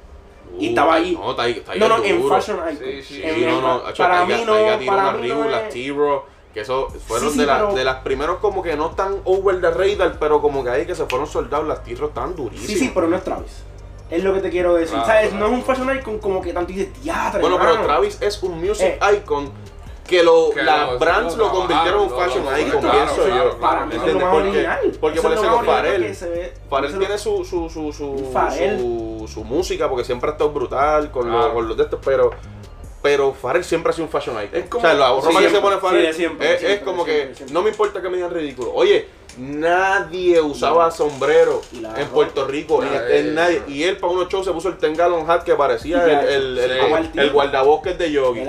Uh, 0.57 0.62
estaba 0.69 0.95
ahí. 0.95 1.19
No, 1.21 1.35
Taiga, 1.35 1.61
No, 1.61 1.64
Taiga 1.66 1.88
no, 1.88 1.97
es 2.04 2.11
en 2.11 2.28
fashion 2.28 2.57
icon. 2.59 2.76
Sí, 2.78 3.02
sí. 3.02 3.23
En- 3.25 3.35
Sí, 3.37 3.45
no, 3.47 3.61
no, 3.61 3.83
para 3.83 3.95
Taiga- 3.95 4.25
mí 4.26 4.45
no, 4.47 4.52
Taiga 4.52 4.78
para 4.87 5.12
mí 5.12 5.28
no 5.28 5.45
las 5.49 5.69
T-Raw, 5.71 6.23
que 6.52 6.61
eso 6.61 6.88
fueron 7.07 7.28
Sí, 7.28 7.35
sí, 7.35 7.40
de, 7.40 7.47
la- 7.47 7.54
pero- 7.59 7.75
de 7.75 7.85
las 7.85 7.97
primeros 8.02 8.38
como 8.38 8.62
que 8.62 8.76
no 8.76 8.90
tan 8.90 9.16
over 9.25 9.61
the 9.61 9.71
radar, 9.71 10.16
pero 10.21 10.40
como 10.42 10.62
que 10.62 10.71
ahí 10.71 10.87
que 10.87 10.95
se 10.95 11.07
fueron 11.07 11.26
soldados, 11.26 11.66
las 11.66 11.83
T-Raw 11.83 12.09
estaban 12.09 12.37
durísimas. 12.37 12.66
Sí, 12.69 12.76
sí, 12.76 12.90
pero 12.95 13.07
no 13.09 13.16
es 13.16 13.25
Travis. 13.25 13.62
Es 14.11 14.23
lo 14.23 14.34
que 14.34 14.40
te 14.40 14.50
quiero 14.50 14.75
decir. 14.75 14.90
Claro, 14.94 15.06
¿Sabes? 15.06 15.30
claro. 15.30 15.49
No 15.49 15.52
es 15.54 15.58
un 15.61 15.64
fashion 15.64 15.96
icon 15.99 16.18
como 16.18 16.40
que 16.42 16.52
tanto 16.52 16.73
dices 16.73 16.92
teatro. 17.02 17.40
Bueno, 17.40 17.56
hermano". 17.56 17.73
pero 17.76 17.87
Travis 17.87 18.18
es 18.20 18.42
un 18.42 18.61
music 18.61 18.87
Eh. 19.02 19.16
icon 19.16 19.50
que, 20.06 20.23
lo, 20.23 20.50
Que 20.50 20.62
las 20.62 20.90
lo- 20.92 20.99
brands 20.99 21.37
lo 21.37 21.46
lo 21.46 21.50
convirtieron 21.52 22.02
en 22.04 22.12
un 22.12 22.18
fashion 22.18 22.44
lo- 22.44 22.58
icon, 22.58 22.80
claro, 22.82 22.99
pienso 22.99 23.25
claro, 23.25 23.52
yo. 23.52 23.58
Para 23.58 23.87
mí 23.87 23.94
es 23.96 24.02
lo 24.12 24.20
más 24.20 24.30
Porque, 24.30 24.49
original. 24.50 24.92
porque 25.00 25.20
por 25.23 25.32
es 25.32 25.38
eso 25.40 25.62
Farel. 25.64 26.14
Farel 26.68 26.99
tiene 26.99 27.18
su, 27.18 27.44
su, 27.44 27.70
su, 27.70 27.90
su, 27.92 28.18
su, 28.30 29.26
su 29.26 29.44
música 29.44 29.88
porque 29.88 30.04
siempre 30.04 30.28
ha 30.28 30.32
estado 30.32 30.50
brutal 30.50 31.11
con, 31.11 31.23
Claro. 31.25 31.38
los, 31.38 31.49
con 31.54 31.68
los 31.68 31.76
de 31.78 31.82
estos, 31.84 32.00
pero 32.04 32.30
pero 33.04 33.34
Farrell 33.34 33.64
siempre 33.64 33.90
ha 33.90 33.92
sido 33.92 34.06
un 34.06 34.11
fashion 34.11 34.34
icon. 34.42 34.58
Es 34.62 34.66
como- 34.70 34.82
o 34.82 34.88
sea, 34.88 34.94
la 34.99 35.08
ropa 35.11 35.40
que 35.42 35.50
se 35.50 35.61
pone 35.61 35.76
Farrell 35.76 36.06
sí, 36.14 36.20
siempre, 36.20 36.54
es, 36.75 36.80
como 36.80 37.04
siempre, 37.04 37.28
que 37.28 37.34
siempre. 37.34 37.52
no 37.52 37.61
me 37.62 37.68
importa 37.68 38.00
que 38.00 38.08
me 38.08 38.16
digan 38.16 38.30
ridículo. 38.30 38.73
Oye, 38.73 39.06
nadie 39.37 40.40
usaba 40.40 40.90
sombrero 40.90 41.61
la 41.82 42.00
en. 42.00 42.08
Puerto 42.08 42.46
Rico, 42.46 42.82
en- 42.82 42.94
Nadie, 42.94 43.18
en 43.18 43.34
nadie. 43.34 43.61
no. 43.66 43.75
Y 43.75 43.82
él 43.84 43.99
para 43.99 44.11
unos 44.14 44.28
shows 44.30 44.46
se 44.46 44.52
puso 44.52 44.70
el 44.70 44.78
Tengalon 44.78 45.30
hat 45.30 45.42
que 45.42 45.54
parecía 45.54 46.02
el, 46.02 46.56
el, 46.56 46.58
el, 46.70 46.90
Partido. 46.90 47.25
el 47.25 47.30
guardabosques 47.30 47.99
de 47.99 48.11
Yogi. 48.11 48.40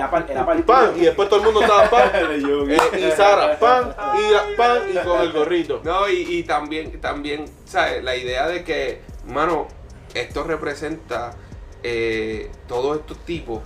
Pan, 0.66 0.94
y 0.96 1.00
después 1.00 1.28
todo 1.28 1.40
el 1.40 1.44
mundo 1.44 1.60
estaba 1.60 1.90
pan. 1.90 2.10
Eh, 2.16 2.78
y 2.98 3.10
Sara, 3.14 3.58
pan, 3.58 3.94
y 4.18 4.32
la- 4.32 4.56
pan, 4.56 4.78
y 4.90 4.96
con 5.06 5.20
el 5.20 5.32
gorrito. 5.32 5.82
No, 5.84 6.08
y, 6.08 6.22
y 6.38 6.42
también, 6.44 6.98
también, 6.98 7.44
¿sabes? 7.66 8.02
La 8.02 8.16
idea 8.16 8.48
de 8.48 8.64
que, 8.64 9.02
mano, 9.26 9.68
esto 10.14 10.44
representa 10.44 11.36
eh, 11.82 12.50
todos 12.66 12.96
estos 12.98 13.18
tipos 13.26 13.60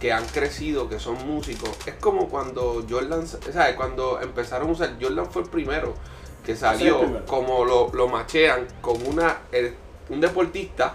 que 0.00 0.12
han 0.12 0.24
crecido, 0.26 0.88
que 0.88 0.98
son 0.98 1.26
músicos. 1.26 1.70
Es 1.86 1.94
como 1.94 2.28
cuando 2.28 2.84
Jordan, 2.88 3.26
¿sabes? 3.26 3.74
Cuando 3.76 4.20
empezaron 4.20 4.68
a 4.68 4.72
usar, 4.72 4.94
Jordan 5.00 5.26
fue 5.30 5.42
el 5.42 5.48
primero 5.48 5.94
que 6.44 6.54
salió, 6.56 6.94
el 7.00 7.04
primero. 7.06 7.26
como 7.26 7.64
lo, 7.64 7.90
lo 7.92 8.08
machean 8.08 8.66
con 8.80 9.04
una, 9.06 9.38
el- 9.52 9.74
un 10.08 10.20
deportista, 10.20 10.94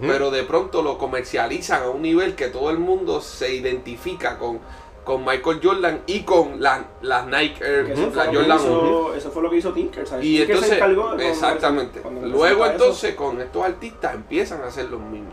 pero 0.00 0.30
de 0.30 0.42
pronto 0.44 0.82
lo 0.82 0.96
comercializan 0.98 1.82
a 1.82 1.90
un 1.90 2.00
nivel 2.02 2.34
que 2.34 2.48
todo 2.48 2.70
el 2.70 2.78
mundo 2.78 3.20
se 3.20 3.54
identifica 3.54 4.38
con 4.38 4.60
con 5.04 5.22
Michael 5.22 5.60
Jordan 5.62 6.00
y 6.06 6.20
con 6.22 6.62
la- 6.62 6.82
las 7.02 7.26
Nike 7.26 7.62
Air, 7.62 7.90
eso, 7.90 8.10
la 8.14 8.24
Jordan 8.24 8.58
hizo, 8.58 9.14
eso 9.14 9.30
fue 9.30 9.42
lo 9.42 9.50
que 9.50 9.58
hizo 9.58 9.70
Tinker, 9.74 10.06
¿sabes? 10.08 10.24
Y 10.24 10.38
Tinker 10.38 10.48
entonces, 10.54 10.68
se 10.70 10.74
encargó 10.76 11.02
de 11.02 11.08
cuando- 11.16 11.24
exactamente. 11.28 12.02
Luego 12.22 12.64
eso. 12.64 12.72
entonces 12.72 13.14
con 13.14 13.38
estos 13.38 13.62
artistas 13.66 14.14
empiezan 14.14 14.62
a 14.62 14.68
hacer 14.68 14.86
lo 14.86 14.98
mismo. 14.98 15.28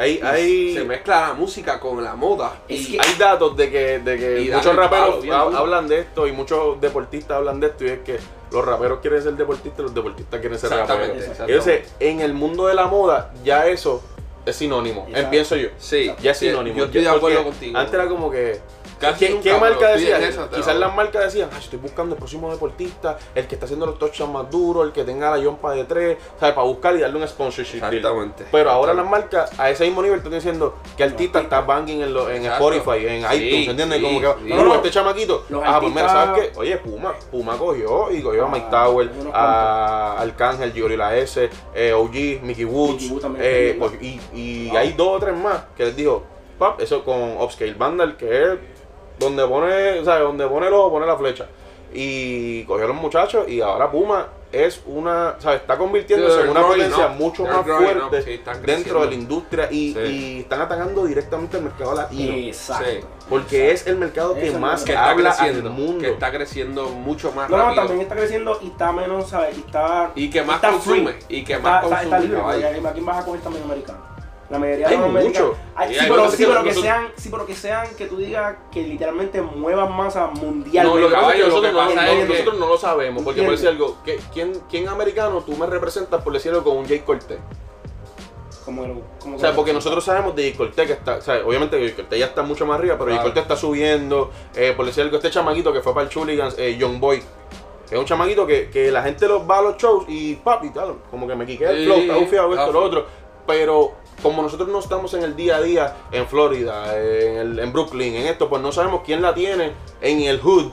Hay, 0.00 0.18
hay, 0.22 0.74
Se 0.74 0.84
mezcla 0.84 1.28
la 1.28 1.34
música 1.34 1.78
con 1.78 2.02
la 2.02 2.16
moda. 2.16 2.62
Es 2.66 2.80
y 2.88 2.92
que- 2.92 3.00
hay 3.00 3.14
datos 3.18 3.54
de 3.56 3.70
que, 3.70 3.98
de 3.98 4.16
que 4.18 4.50
muchos 4.54 4.74
raperos 4.74 5.26
palo 5.26 5.56
hablan 5.56 5.88
de 5.88 6.00
esto 6.00 6.26
y 6.26 6.32
muchos 6.32 6.80
deportistas 6.80 7.36
hablan 7.36 7.60
de 7.60 7.66
esto 7.66 7.84
y 7.84 7.88
es 7.88 7.98
que 8.00 8.18
los 8.50 8.64
raperos 8.64 9.00
quieren 9.00 9.22
ser 9.22 9.34
deportistas 9.34 9.78
y 9.80 9.82
los 9.82 9.94
deportistas 9.94 10.40
quieren 10.40 10.58
ser 10.58 10.72
Exactamente, 10.72 11.20
raperos. 11.26 11.40
Entonces, 11.48 11.92
en 12.00 12.20
el 12.20 12.32
mundo 12.32 12.66
de 12.66 12.74
la 12.74 12.86
moda, 12.86 13.30
ya 13.44 13.66
eso 13.66 14.02
es 14.46 14.56
sinónimo. 14.56 15.04
Exacto. 15.08 15.30
Pienso 15.30 15.56
yo. 15.56 15.68
Sí, 15.78 16.10
Ya 16.22 16.30
es 16.30 16.38
sinónimo. 16.38 16.78
Yo 16.78 16.84
estoy 16.86 17.02
de 17.02 17.08
acuerdo 17.08 17.44
contigo. 17.44 17.78
Antes 17.78 17.94
era 17.94 18.08
como 18.08 18.30
que. 18.30 18.58
Casi 19.00 19.26
¿Qué, 19.26 19.30
nunca, 19.30 19.42
qué 19.44 19.48
pero 19.50 19.60
marca 19.60 19.88
decía? 19.92 20.18
Quizás 20.54 20.76
las 20.76 20.94
marcas 20.94 21.24
decían, 21.24 21.48
"Ay, 21.52 21.58
estoy 21.60 21.78
buscando 21.78 22.14
el 22.14 22.18
próximo 22.18 22.50
deportista, 22.52 23.16
el 23.34 23.46
que 23.46 23.54
está 23.54 23.64
haciendo 23.64 23.86
los 23.86 23.98
touchdowns 23.98 24.32
más 24.32 24.50
duros, 24.50 24.84
el 24.86 24.92
que 24.92 25.04
tenga 25.04 25.30
la 25.30 25.38
yompa 25.38 25.72
de 25.72 25.84
tres, 25.84 26.18
¿sabes? 26.38 26.54
Para 26.54 26.66
buscar 26.66 26.94
y 26.96 27.00
darle 27.00 27.16
un 27.18 27.26
sponsorship. 27.26 27.80
deal". 27.80 27.94
Exactamente. 27.94 28.44
Pero 28.52 28.70
ahora 28.70 28.92
las 28.92 29.08
marcas 29.08 29.50
a 29.58 29.70
ese 29.70 29.84
mismo 29.86 30.02
nivel 30.02 30.18
están 30.18 30.32
diciendo 30.34 30.74
que 30.96 31.04
artista 31.04 31.40
está 31.40 31.62
banging 31.62 32.02
en, 32.02 32.12
lo- 32.12 32.28
en 32.28 32.44
Exacto. 32.44 32.72
Spotify, 32.72 33.06
en 33.06 33.28
Sí, 33.30 33.36
iTunes, 33.36 33.68
¿entiendes? 33.68 33.98
sí, 33.98 34.04
como 34.04 34.20
que, 34.20 34.26
sí. 34.44 34.54
no, 34.54 34.64
No, 34.64 34.74
este 34.74 34.90
chamaquito, 34.90 35.44
Los 35.48 35.62
ah, 35.64 35.78
pues 35.80 35.94
mira, 35.94 36.08
¿sabes 36.08 36.50
qué? 36.52 36.58
Oye, 36.58 36.76
Puma, 36.76 37.14
Puma 37.30 37.56
cogió 37.56 38.10
y 38.12 38.20
cogió 38.20 38.44
a 38.44 38.48
Mike 38.48 38.66
Ah, 38.68 38.70
Tower, 38.84 39.10
a 39.32 40.16
Arcángel, 40.20 40.72
Giorila 40.74 41.16
S, 41.16 41.48
eh, 41.74 41.92
OG, 41.94 42.42
Mickey 42.42 42.64
Woods, 42.66 42.92
Mickey 43.02 43.08
Woods 43.10 43.22
también 43.22 43.44
eh, 43.48 43.76
pues, 43.78 43.92
y, 44.02 44.20
y 44.34 44.76
hay 44.76 44.92
dos 44.92 45.08
o 45.16 45.18
tres 45.18 45.34
más 45.34 45.62
que 45.76 45.86
les 45.86 45.96
dijo, 45.96 46.22
pap, 46.58 46.80
eso 46.80 47.02
con 47.04 47.38
Upscale 47.40 47.72
Vandal, 47.74 48.16
que 48.16 48.26
es 48.52 48.58
donde 49.20 49.46
pone, 49.46 50.04
¿sabes? 50.04 50.22
Donde 50.24 50.46
pone 50.48 50.66
el 50.66 50.72
ojo, 50.74 50.90
pone 50.90 51.06
la 51.06 51.16
flecha. 51.16 51.46
Y 51.92 52.64
cogió 52.64 52.84
a 52.84 52.88
los 52.88 52.96
muchachos 52.96 53.48
y 53.48 53.60
ahora 53.60 53.90
Puma 53.90 54.28
es 54.52 54.80
una, 54.86 55.36
¿sabes? 55.38 55.60
Está 55.60 55.76
convirtiéndose 55.76 56.36
Sí, 56.36 56.42
en 56.42 56.48
una 56.50 56.62
potencia 56.62 57.06
up. 57.06 57.12
mucho 57.16 57.42
They're 57.44 57.56
más 57.56 57.66
fuerte 57.66 58.22
sí, 58.22 58.40
dentro 58.64 59.00
de 59.02 59.06
la 59.08 59.14
industria 59.14 59.68
y, 59.70 59.92
Sí. 59.94 59.98
y 60.00 60.40
están 60.40 60.60
atacando 60.62 61.04
directamente 61.04 61.56
el 61.56 61.64
mercado 61.64 61.94
latino. 61.94 62.32
Exacto. 62.34 63.06
Porque 63.28 63.70
es 63.72 63.86
el 63.86 63.96
mercado 63.96 64.34
que 64.34 64.50
más 64.52 64.82
que 64.84 64.92
está 64.92 65.10
habla 65.10 65.30
creciendo, 65.36 65.68
al 65.70 65.74
mundo. 65.76 66.00
que 66.00 66.10
está 66.10 66.30
creciendo 66.32 66.88
mucho 66.90 67.30
más 67.32 67.48
No, 67.50 67.56
no, 67.56 67.62
rápido 67.64 67.82
también 67.86 68.00
está 68.02 68.14
creciendo 68.16 68.58
y 68.62 68.66
está 68.68 68.92
menos, 68.92 69.28
¿sabes? 69.28 69.56
Y 69.56 69.60
está. 69.60 70.10
y 70.16 70.30
que 70.30 70.42
más 70.42 70.56
está 70.56 70.70
consume 70.70 71.12
free. 71.12 71.24
y 71.40 71.44
que 71.44 71.52
está, 71.54 71.68
más 71.68 71.84
está, 71.84 71.88
consume. 71.96 72.04
está 72.04 72.18
libre, 72.20 72.36
caballo. 72.38 72.60
porque 72.74 72.88
¿a 72.88 72.92
quién 72.92 73.06
vas 73.06 73.18
a 73.18 73.24
coger 73.24 73.40
también 73.40 73.64
americano? 73.64 73.98
La 74.50 74.58
mayoría 74.58 74.88
Hay 74.88 74.96
de 74.96 75.02
los 75.02 75.12
mucho. 75.24 75.54
Sí, 75.54 75.60
hay 75.76 75.96
pero, 76.08 76.28
sí, 76.30 76.36
que 76.38 76.46
pero 76.46 76.58
que 76.62 76.68
nosotros- 76.70 76.82
sean, 76.82 77.08
sí, 77.16 77.28
pero 77.30 77.46
que 77.46 77.54
sean 77.54 77.94
que 77.96 78.06
tú 78.06 78.16
digas 78.16 78.56
que 78.72 78.82
literalmente 78.82 79.40
muevan 79.40 79.96
masa 79.96 80.26
No, 80.34 80.40
mundialmente. 80.40 81.00
lo 81.00 81.08
que 81.08 81.14
pasa 81.14 81.28
es 81.28 81.34
que 81.34 81.40
Caballo, 81.40 81.40
lo 81.40 81.46
nosotros, 81.48 81.70
que 81.70 81.72
no, 81.72 81.78
pasa 81.78 81.94
no, 81.94 82.00
es 82.12 82.18
que- 82.26 82.32
nosotros 82.32 82.58
no 82.58 82.66
lo 82.68 82.76
sabemos. 82.78 83.22
Porque 83.22 83.42
por 83.42 83.50
decir 83.52 83.68
algo, 83.68 83.96
¿qué- 84.04 84.20
¿quién, 84.32 84.52
¿quién 84.68 84.88
americano 84.88 85.40
tú 85.46 85.56
me 85.56 85.66
representas 85.66 86.20
por 86.24 86.32
decirlo 86.32 86.64
con 86.64 86.76
un 86.78 86.86
Jay 86.88 86.98
Cortez? 86.98 87.38
Como, 88.64 88.84
el- 88.84 89.00
como 89.20 89.36
O 89.36 89.38
sea, 89.38 89.50
que- 89.50 89.56
porque 89.56 89.72
nosotros 89.72 90.04
sabemos 90.04 90.34
de 90.34 90.42
Jay 90.42 90.52
Cortez 90.52 90.86
que 90.86 90.92
está, 90.94 91.16
o 91.16 91.20
sea, 91.20 91.40
obviamente 91.46 91.78
Jay 91.78 91.92
Cortez 91.92 92.18
ya 92.18 92.26
está 92.26 92.42
mucho 92.42 92.66
más 92.66 92.78
arriba, 92.78 92.94
pero 92.98 93.06
Jay 93.06 93.14
Claro. 93.18 93.28
Cortez 93.28 93.42
está 93.42 93.56
subiendo, 93.56 94.30
eh, 94.56 94.74
por 94.76 94.84
decir 94.84 95.02
algo, 95.04 95.16
este 95.16 95.30
chamaquito 95.30 95.72
que 95.72 95.80
fue 95.80 95.94
para 95.94 96.04
el 96.04 96.10
Chuligans, 96.10 96.56
eh, 96.58 96.76
Young 96.76 96.98
Boy, 96.98 97.22
que 97.88 97.94
es 97.94 97.98
un 98.00 98.04
chamaquito 98.04 98.46
que, 98.48 98.68
que 98.68 98.90
la 98.90 99.02
gente 99.02 99.26
los 99.28 99.48
va 99.48 99.58
a 99.58 99.62
los 99.62 99.76
shows 99.76 100.04
y 100.08 100.34
papi, 100.34 100.70
tal, 100.70 100.96
como 101.10 101.26
que 101.28 101.36
me 101.36 101.46
quiquea 101.46 101.70
el 101.70 101.78
Sí, 101.78 101.84
flow, 101.86 101.98
está 102.00 102.16
bufiado, 102.16 102.52
esto, 102.54 102.72
lo 102.72 102.82
otro, 102.84 103.06
pero 103.46 103.92
como 104.22 104.42
nosotros 104.42 104.68
no 104.68 104.78
estamos 104.78 105.12
en 105.14 105.22
el 105.22 105.36
día 105.36 105.56
a 105.56 105.62
día 105.62 105.96
en 106.12 106.26
Florida, 106.26 106.96
en, 106.98 107.36
el- 107.36 107.58
en 107.58 107.72
Brooklyn, 107.72 108.14
en 108.16 108.26
esto, 108.26 108.48
pues 108.48 108.62
no 108.62 108.72
sabemos 108.72 109.02
quién 109.04 109.22
la 109.22 109.34
tiene 109.34 109.72
en 110.00 110.22
el 110.22 110.40
hood 110.40 110.66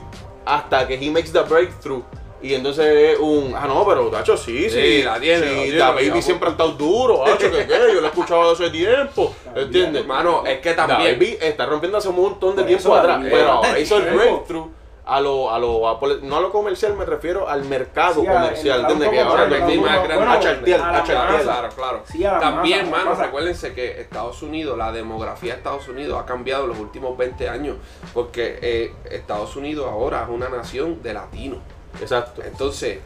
hasta 0.44 0.86
que 0.86 0.94
he 0.94 1.10
makes 1.10 1.30
the 1.32 1.40
breakthrough. 1.40 2.02
Y 2.40 2.54
entonces 2.54 2.86
es 3.14 3.18
un, 3.18 3.52
ah 3.56 3.66
no, 3.66 3.84
pero 3.84 4.06
Tacho 4.10 4.36
sí, 4.36 4.70
sí, 4.70 4.80
Sí, 4.80 5.02
la 5.02 5.18
tiene, 5.18 5.40
la 5.44 5.48
sí, 5.52 5.62
tiene, 5.64 5.76
la 5.78 5.90
Baby 5.90 6.02
tiene. 6.04 6.22
siempre 6.22 6.48
ha 6.48 6.52
estado 6.52 6.70
duro, 6.70 7.24
Tacho, 7.24 7.50
que 7.50 7.66
qué, 7.66 7.78
yo 7.92 8.00
lo 8.00 8.06
he 8.06 8.10
escuchado 8.10 8.52
hace 8.52 8.70
tiempo, 8.70 9.34
¿entiendes? 9.56 10.02
Hermano, 10.02 10.44
es 10.46 10.60
que 10.60 10.72
también 10.74 11.18
Baby 11.18 11.36
está 11.40 11.66
rompiendo 11.66 11.98
hace 11.98 12.08
un 12.08 12.16
montón 12.16 12.54
de 12.54 12.62
tiempo 12.62 12.94
atrás, 12.94 13.20
pero 13.28 13.50
ahora 13.50 13.78
hizo 13.80 13.96
el 13.96 14.04
breakthrough 14.14 14.68
a 15.08 15.20
lo, 15.20 15.50
a 15.50 15.58
lo, 15.58 15.88
a 15.88 15.98
no 16.22 16.36
a 16.36 16.40
lo 16.40 16.52
comercial, 16.52 16.94
me 16.94 17.06
refiero 17.06 17.48
al 17.48 17.64
mercado 17.64 18.20
Sí, 18.20 18.26
comercial, 18.26 18.80
¿entiendes? 18.82 19.08
Que 19.08 19.20
ahora 19.20 19.44
un 19.44 19.50
más 19.80 20.04
grande, 20.04 20.14
a 20.14 20.16
Bueno, 20.16 20.30
a 20.30 20.34
a 20.34 20.98
masa. 20.98 21.42
Claro, 21.42 21.68
claro. 21.74 22.02
Sí, 22.04 22.24
a 22.24 22.32
la 22.32 22.40
También, 22.40 22.90
masa, 22.90 23.04
mano, 23.04 23.22
recuérdense 23.22 23.72
que 23.72 24.02
Estados 24.02 24.42
Unidos, 24.42 24.76
la 24.76 24.92
demografía 24.92 25.52
de 25.52 25.58
Estados 25.58 25.88
Unidos 25.88 26.20
ha 26.22 26.26
cambiado 26.26 26.64
en 26.64 26.70
los 26.70 26.78
últimos 26.78 27.16
20 27.16 27.48
años, 27.48 27.76
porque 28.12 28.58
eh, 28.60 28.94
Estados 29.10 29.56
Unidos 29.56 29.86
ahora 29.90 30.24
es 30.24 30.28
una 30.28 30.50
nación 30.50 31.02
de 31.02 31.14
latinos. 31.14 31.60
Exacto. 32.00 32.42
Entonces, 32.44 32.98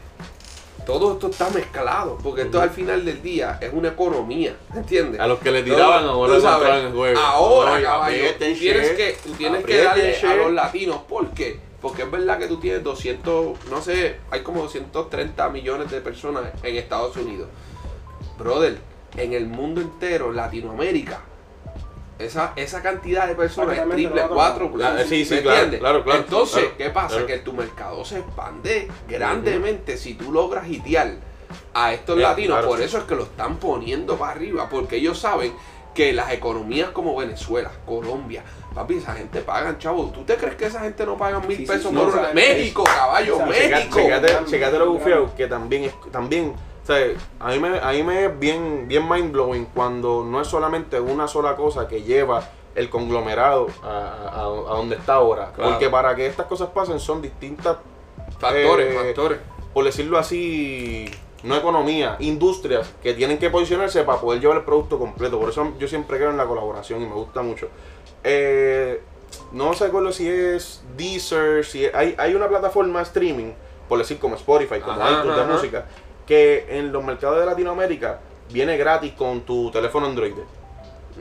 todo 0.85 1.13
esto 1.13 1.29
está 1.29 1.49
mezclado, 1.51 2.17
porque 2.21 2.41
esto 2.41 2.59
al 2.61 2.71
final 2.71 3.05
del 3.05 3.21
día 3.21 3.59
es 3.61 3.71
una 3.71 3.89
economía, 3.89 4.57
¿entiendes? 4.75 5.21
A 5.21 5.27
los 5.27 5.39
que 5.39 5.51
le 5.51 5.63
tiraban 5.63 6.05
ahora 6.05 6.37
sabes, 6.41 6.83
el 6.83 6.91
juego. 6.91 7.17
Ahora, 7.17 7.81
caballo, 7.81 8.33
tú 8.33 8.39
tienes 8.39 8.89
que, 8.91 9.17
tú 9.23 9.31
tienes 9.33 9.63
que 9.63 9.81
darle 9.81 10.17
a 10.17 10.35
los 10.35 10.51
latinos, 10.51 10.97
¿por 11.07 11.29
qué? 11.29 11.71
Porque 11.83 12.01
es 12.03 12.09
verdad 12.09 12.39
que 12.39 12.47
tú 12.47 12.57
tienes 12.57 12.81
200, 12.83 13.65
no 13.69 13.81
sé, 13.81 14.15
hay 14.31 14.41
como 14.41 14.61
230 14.63 15.49
millones 15.49 15.91
de 15.91 15.99
personas 16.01 16.45
en 16.63 16.77
Estados 16.77 17.15
Unidos. 17.17 17.49
Brother, 18.39 18.79
en 19.17 19.33
el 19.33 19.45
mundo 19.47 19.81
entero, 19.81 20.31
Latinoamérica, 20.31 21.19
esa, 22.17 22.53
esa 22.55 22.81
cantidad 22.81 23.27
de 23.27 23.35
personas 23.35 23.77
es 23.77 23.89
triple, 23.89 24.21
cuatro. 24.29 24.71
Ah, 24.81 24.97
sí, 25.07 25.25
sí, 25.25 25.35
¿me 25.35 25.41
claro, 25.41 25.55
entiendes? 25.57 25.79
claro, 25.81 26.03
claro, 26.05 26.19
Entonces, 26.21 26.59
claro, 26.63 26.77
¿qué 26.77 26.89
pasa? 26.89 27.07
claro. 27.09 27.27
Que 27.27 27.37
tu 27.39 27.51
mercado 27.53 28.05
se 28.05 28.19
expande 28.19 28.87
grandemente 29.09 29.97
si 29.97 30.13
tú 30.13 30.31
logras 30.31 30.67
hitear 30.69 31.15
a 31.73 31.93
estos 31.93 32.17
Eh, 32.17 32.21
latinos. 32.21 32.55
claro. 32.59 32.67
Por 32.69 32.81
eso 32.81 32.99
es 32.99 33.03
que 33.03 33.15
lo 33.15 33.23
están 33.23 33.57
poniendo 33.57 34.15
para 34.17 34.31
arriba, 34.31 34.69
porque 34.69 34.95
ellos 34.95 35.19
saben 35.19 35.53
que 35.93 36.13
las 36.13 36.31
economías 36.31 36.89
como 36.91 37.15
Venezuela, 37.15 37.71
Colombia, 37.85 38.43
papi, 38.73 38.95
esa 38.97 39.13
gente 39.13 39.41
pagan, 39.41 39.77
chavo. 39.77 40.05
¿Tú 40.13 40.23
te 40.23 40.35
crees 40.35 40.55
que 40.55 40.65
esa 40.65 40.81
gente 40.81 41.05
no 41.05 41.17
pagan 41.17 41.47
mil 41.47 41.57
Sí, 41.57 41.65
pesos 41.65 41.91
sí, 41.91 41.95
por 41.97 42.13
no, 42.13 42.19
una? 42.19 42.33
México, 42.33 42.83
caballo, 42.83 43.35
o 43.35 43.37
sea, 43.37 43.45
México. 43.45 43.97
Checate, 43.99 44.37
checate 44.45 44.79
lo 44.79 44.91
bufiado, 44.91 45.33
que 45.35 45.47
también 45.47 45.83
es, 45.85 45.93
también, 46.11 46.53
o 46.83 46.85
sea, 46.85 46.97
a 47.39 47.49
mí 47.51 47.59
me, 47.59 47.79
a 47.79 47.91
mí 47.91 48.03
me 48.03 48.25
es 48.25 48.39
bien, 48.39 48.87
bien 48.87 49.07
mind 49.07 49.31
blowing 49.31 49.65
cuando 49.73 50.23
no 50.25 50.41
es 50.41 50.47
solamente 50.47 50.99
una 50.99 51.27
sola 51.27 51.55
cosa 51.55 51.87
que 51.87 52.01
lleva 52.03 52.43
el 52.75 52.89
conglomerado 52.89 53.67
a, 53.83 53.87
a- 54.33 54.39
a 54.39 54.41
donde 54.75 54.95
está 54.95 55.13
ahora. 55.13 55.51
Claro. 55.55 55.71
Porque 55.71 55.89
para 55.89 56.15
que 56.15 56.25
estas 56.25 56.47
cosas 56.47 56.69
pasen 56.73 56.99
son 56.99 57.21
distintas, 57.21 57.77
Factores, 58.39 58.91
eh, 58.93 58.97
factores. 59.05 59.39
por 59.73 59.85
decirlo 59.85 60.17
así, 60.17 61.05
no 61.43 61.55
economía, 61.55 62.15
industrias 62.19 62.93
que 63.03 63.13
tienen 63.13 63.37
que 63.37 63.49
posicionarse 63.49 64.03
para 64.03 64.19
poder 64.19 64.39
llevar 64.41 64.57
el 64.57 64.63
producto 64.63 64.97
completo. 64.97 65.39
Por 65.39 65.49
eso 65.49 65.73
yo 65.77 65.87
siempre 65.87 66.17
creo 66.17 66.29
en 66.29 66.37
la 66.37 66.45
colaboración 66.45 67.01
y 67.01 67.05
me 67.05 67.13
gusta 67.13 67.41
mucho. 67.41 67.67
Eh, 68.23 69.01
no 69.51 69.73
sé 69.73 69.85
acuerdo 69.85 70.11
si 70.11 70.27
es 70.29 70.83
Deezer, 70.95 71.65
si 71.65 71.85
es- 71.85 71.93
hay, 71.93 72.15
hay 72.17 72.35
una 72.35 72.47
plataforma 72.47 73.01
streaming, 73.01 73.51
por 73.89 73.97
decir 73.99 74.17
como 74.19 74.35
Spotify, 74.35 74.79
como 74.79 75.01
Ajá, 75.01 75.19
iTunes 75.19 75.35
de 75.37 75.43
música, 75.53 75.85
que 76.25 76.65
en 76.69 76.91
los 76.91 77.03
mercados 77.03 77.39
de 77.39 77.45
Latinoamérica 77.45 78.19
viene 78.51 78.77
gratis 78.77 79.13
con 79.13 79.41
tu 79.41 79.69
teléfono 79.71 80.05
Android. 80.07 80.33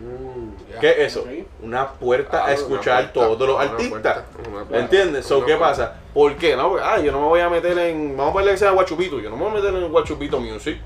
Mm. 0.01 0.79
¿Qué 0.81 0.91
es 0.91 0.99
eso? 0.99 1.25
Una 1.63 1.89
puerta 1.89 2.41
a 2.41 2.45
una 2.45 2.53
escuchar 2.55 3.13
puerta, 3.13 3.37
todos 3.37 3.49
los 3.49 3.61
artistas. 3.61 4.23
puerta, 4.51 4.79
¿Entiendes? 4.79 5.27
So, 5.27 5.41
¿Qué 5.41 5.57
puerta. 5.57 5.65
pasa? 5.69 5.97
¿Por 6.15 6.37
qué? 6.37 6.57
No, 6.57 6.69
porque, 6.71 6.85
ah, 6.85 6.99
yo 6.99 7.13
no 7.13 7.21
me 7.21 7.27
voy 7.29 7.41
a 7.41 7.49
meter 7.49 7.77
en. 7.79 8.17
Vamos 8.17 8.31
a 8.31 8.33
ponerle 8.33 8.53
que 8.53 8.59
sea 8.59 8.71
Guachupito. 8.71 9.21
Yo 9.21 9.31
no 9.31 9.37
me 9.37 9.43
voy 9.45 9.53
a 9.53 9.55
meter 9.63 9.75
en 9.75 9.91
Guachupito 9.91 10.41
Music. 10.41 10.79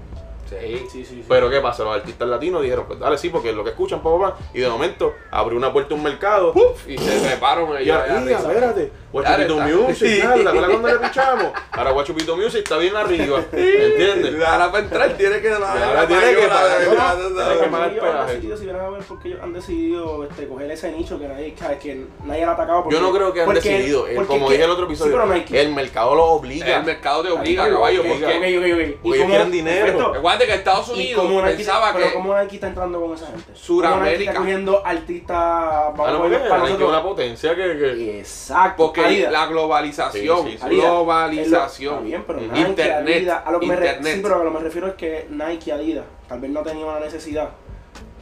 Sí. 0.48 0.56
Sí, 0.88 1.04
sí, 1.04 1.04
sí. 1.04 1.25
Pero 1.28 1.50
¿qué 1.50 1.60
pasa? 1.60 1.82
Los 1.82 1.96
artistas 1.96 2.28
latinos 2.28 2.62
dijeron, 2.62 2.84
pues 2.86 3.00
dale, 3.00 3.18
sí, 3.18 3.30
porque 3.30 3.50
es 3.50 3.56
lo 3.56 3.64
que 3.64 3.70
escuchan, 3.70 4.00
papá, 4.00 4.16
papá. 4.30 4.38
Y 4.54 4.60
de 4.60 4.68
momento 4.68 5.12
abrió 5.32 5.58
una 5.58 5.72
puerta 5.72 5.92
a 5.94 5.96
un 5.96 6.04
mercado. 6.04 6.54
Y 6.86 6.96
se 6.96 7.18
Y 7.80 7.82
ellos. 7.82 7.82
mira, 7.82 8.04
arriba. 8.04 8.38
espérate, 8.38 8.92
Guachupito 9.23 9.56
Dale, 9.56 9.73
Music, 9.75 10.02
está. 10.12 10.25
nada, 10.28 10.37
¿te 10.42 10.49
acuerdas 10.49 10.70
cuando 10.70 10.88
le 10.88 10.99
pichamos? 11.08 11.46
Ahora 11.73 11.90
Guachupito 11.92 12.37
Music 12.37 12.58
está 12.62 12.76
bien 12.78 12.96
arriba, 12.96 13.40
¿entiendes? 13.52 14.44
Ahora 14.46 14.70
para 14.70 14.85
entrar 14.85 15.11
tiene 15.16 15.40
que 15.40 15.52
Ahora 15.52 16.06
tiene 16.06 16.35
que 16.35 16.46
pagar. 16.49 16.80
Ellos 16.82 16.94
peaje. 16.94 18.18
han 18.18 18.26
decidido, 18.26 18.56
si 18.56 18.64
vienes 18.64 18.82
a 18.82 18.90
ver 18.90 19.02
por 19.02 19.18
qué 19.20 19.28
ellos 19.28 19.40
han 19.42 19.52
decidido 19.52 20.25
este, 20.25 20.49
coger 20.49 20.70
ese 20.70 20.92
nicho 20.92 21.18
que 21.18 21.28
nadie, 21.28 21.54
sabes, 21.58 21.78
que 21.78 22.06
nadie 22.25 22.44
lo 22.44 22.50
ha 22.50 22.54
atacado. 22.54 22.82
porque- 22.85 22.96
Yo 22.96 23.02
no 23.02 23.12
creo 23.12 23.32
que 23.32 23.40
han 23.40 23.46
porque- 23.46 23.61
decidido, 23.61 24.06
eh, 24.08 24.12
porque 24.16 24.28
como 24.28 24.50
dije 24.50 24.62
en 24.62 24.64
el 24.64 24.70
otro 24.70 24.87
Sí, 24.87 24.92
episodio, 24.92 25.23
el 25.52 25.73
mercado 25.73 26.14
los 26.14 26.26
obliga. 26.28 26.76
El 26.76 26.85
mercado 26.85 27.23
te 27.23 27.30
obliga, 27.30 27.68
caballo, 27.70 28.02
porque 28.02 28.25
ok, 28.25 28.30
ok, 28.32 28.37
ok. 28.37 28.46
¿Y 28.46 28.92
Porque 29.02 29.16
ellos 29.18 29.26
quieren 29.28 29.50
dinero. 29.50 30.12
Recuerda 30.12 30.46
que 30.46 30.54
Estados 30.54 30.88
¿Y 30.88 30.92
Unidos 31.14 31.42
pensaba 31.44 31.92
pero 31.92 32.06
que 32.06 32.12
cómo 32.14 32.38
Nike 32.38 32.54
está 32.56 32.66
entrando 32.68 33.00
con 33.00 33.14
esa 33.14 33.26
gente? 33.26 33.44
Suramérica. 33.54 33.94
¿Cómo 33.96 34.04
Nike 34.11 34.25
está 34.25 34.35
cogiendo 34.40 34.87
artistas 34.87 35.37
Ah, 35.38 35.92
vamos 35.96 36.08
no, 36.12 36.16
a 36.16 36.20
porque 36.20 36.37
ver, 36.38 36.49
para 36.49 36.62
Nike 36.64 36.82
es 36.82 36.88
una 36.88 37.02
potencia 37.02 37.54
que... 37.54 37.62
que- 37.78 38.18
Exacto. 38.20 38.85
porque 38.85 39.00
Adidas. 39.06 39.32
la 39.32 39.46
globalización, 39.46 40.44
Sí, 40.44 40.50
sí, 40.52 40.58
sí. 40.58 40.64
Adidas. 40.64 40.84
Está 40.84 40.90
globalización, 40.94 42.04
bien, 42.04 42.25
pero 42.26 42.38
Ujú. 42.40 42.48
Nike, 42.52 42.68
Internet, 42.68 43.16
Adidas, 43.16 43.42
a 43.44 43.50
lo 43.50 43.60
que 43.60 43.66
me 43.66 43.76
re- 43.76 44.02
sí, 44.02 44.20
pero 44.22 44.34
a 44.34 44.38
lo 44.38 44.44
que 44.44 44.50
me 44.58 44.60
refiero 44.64 44.86
es 44.88 44.94
que 44.94 45.26
Nike 45.30 45.72
Adidas 45.72 46.04
tal 46.28 46.40
vez 46.40 46.50
no 46.50 46.62
tenían 46.62 46.88
una 46.88 47.00
necesidad. 47.00 47.50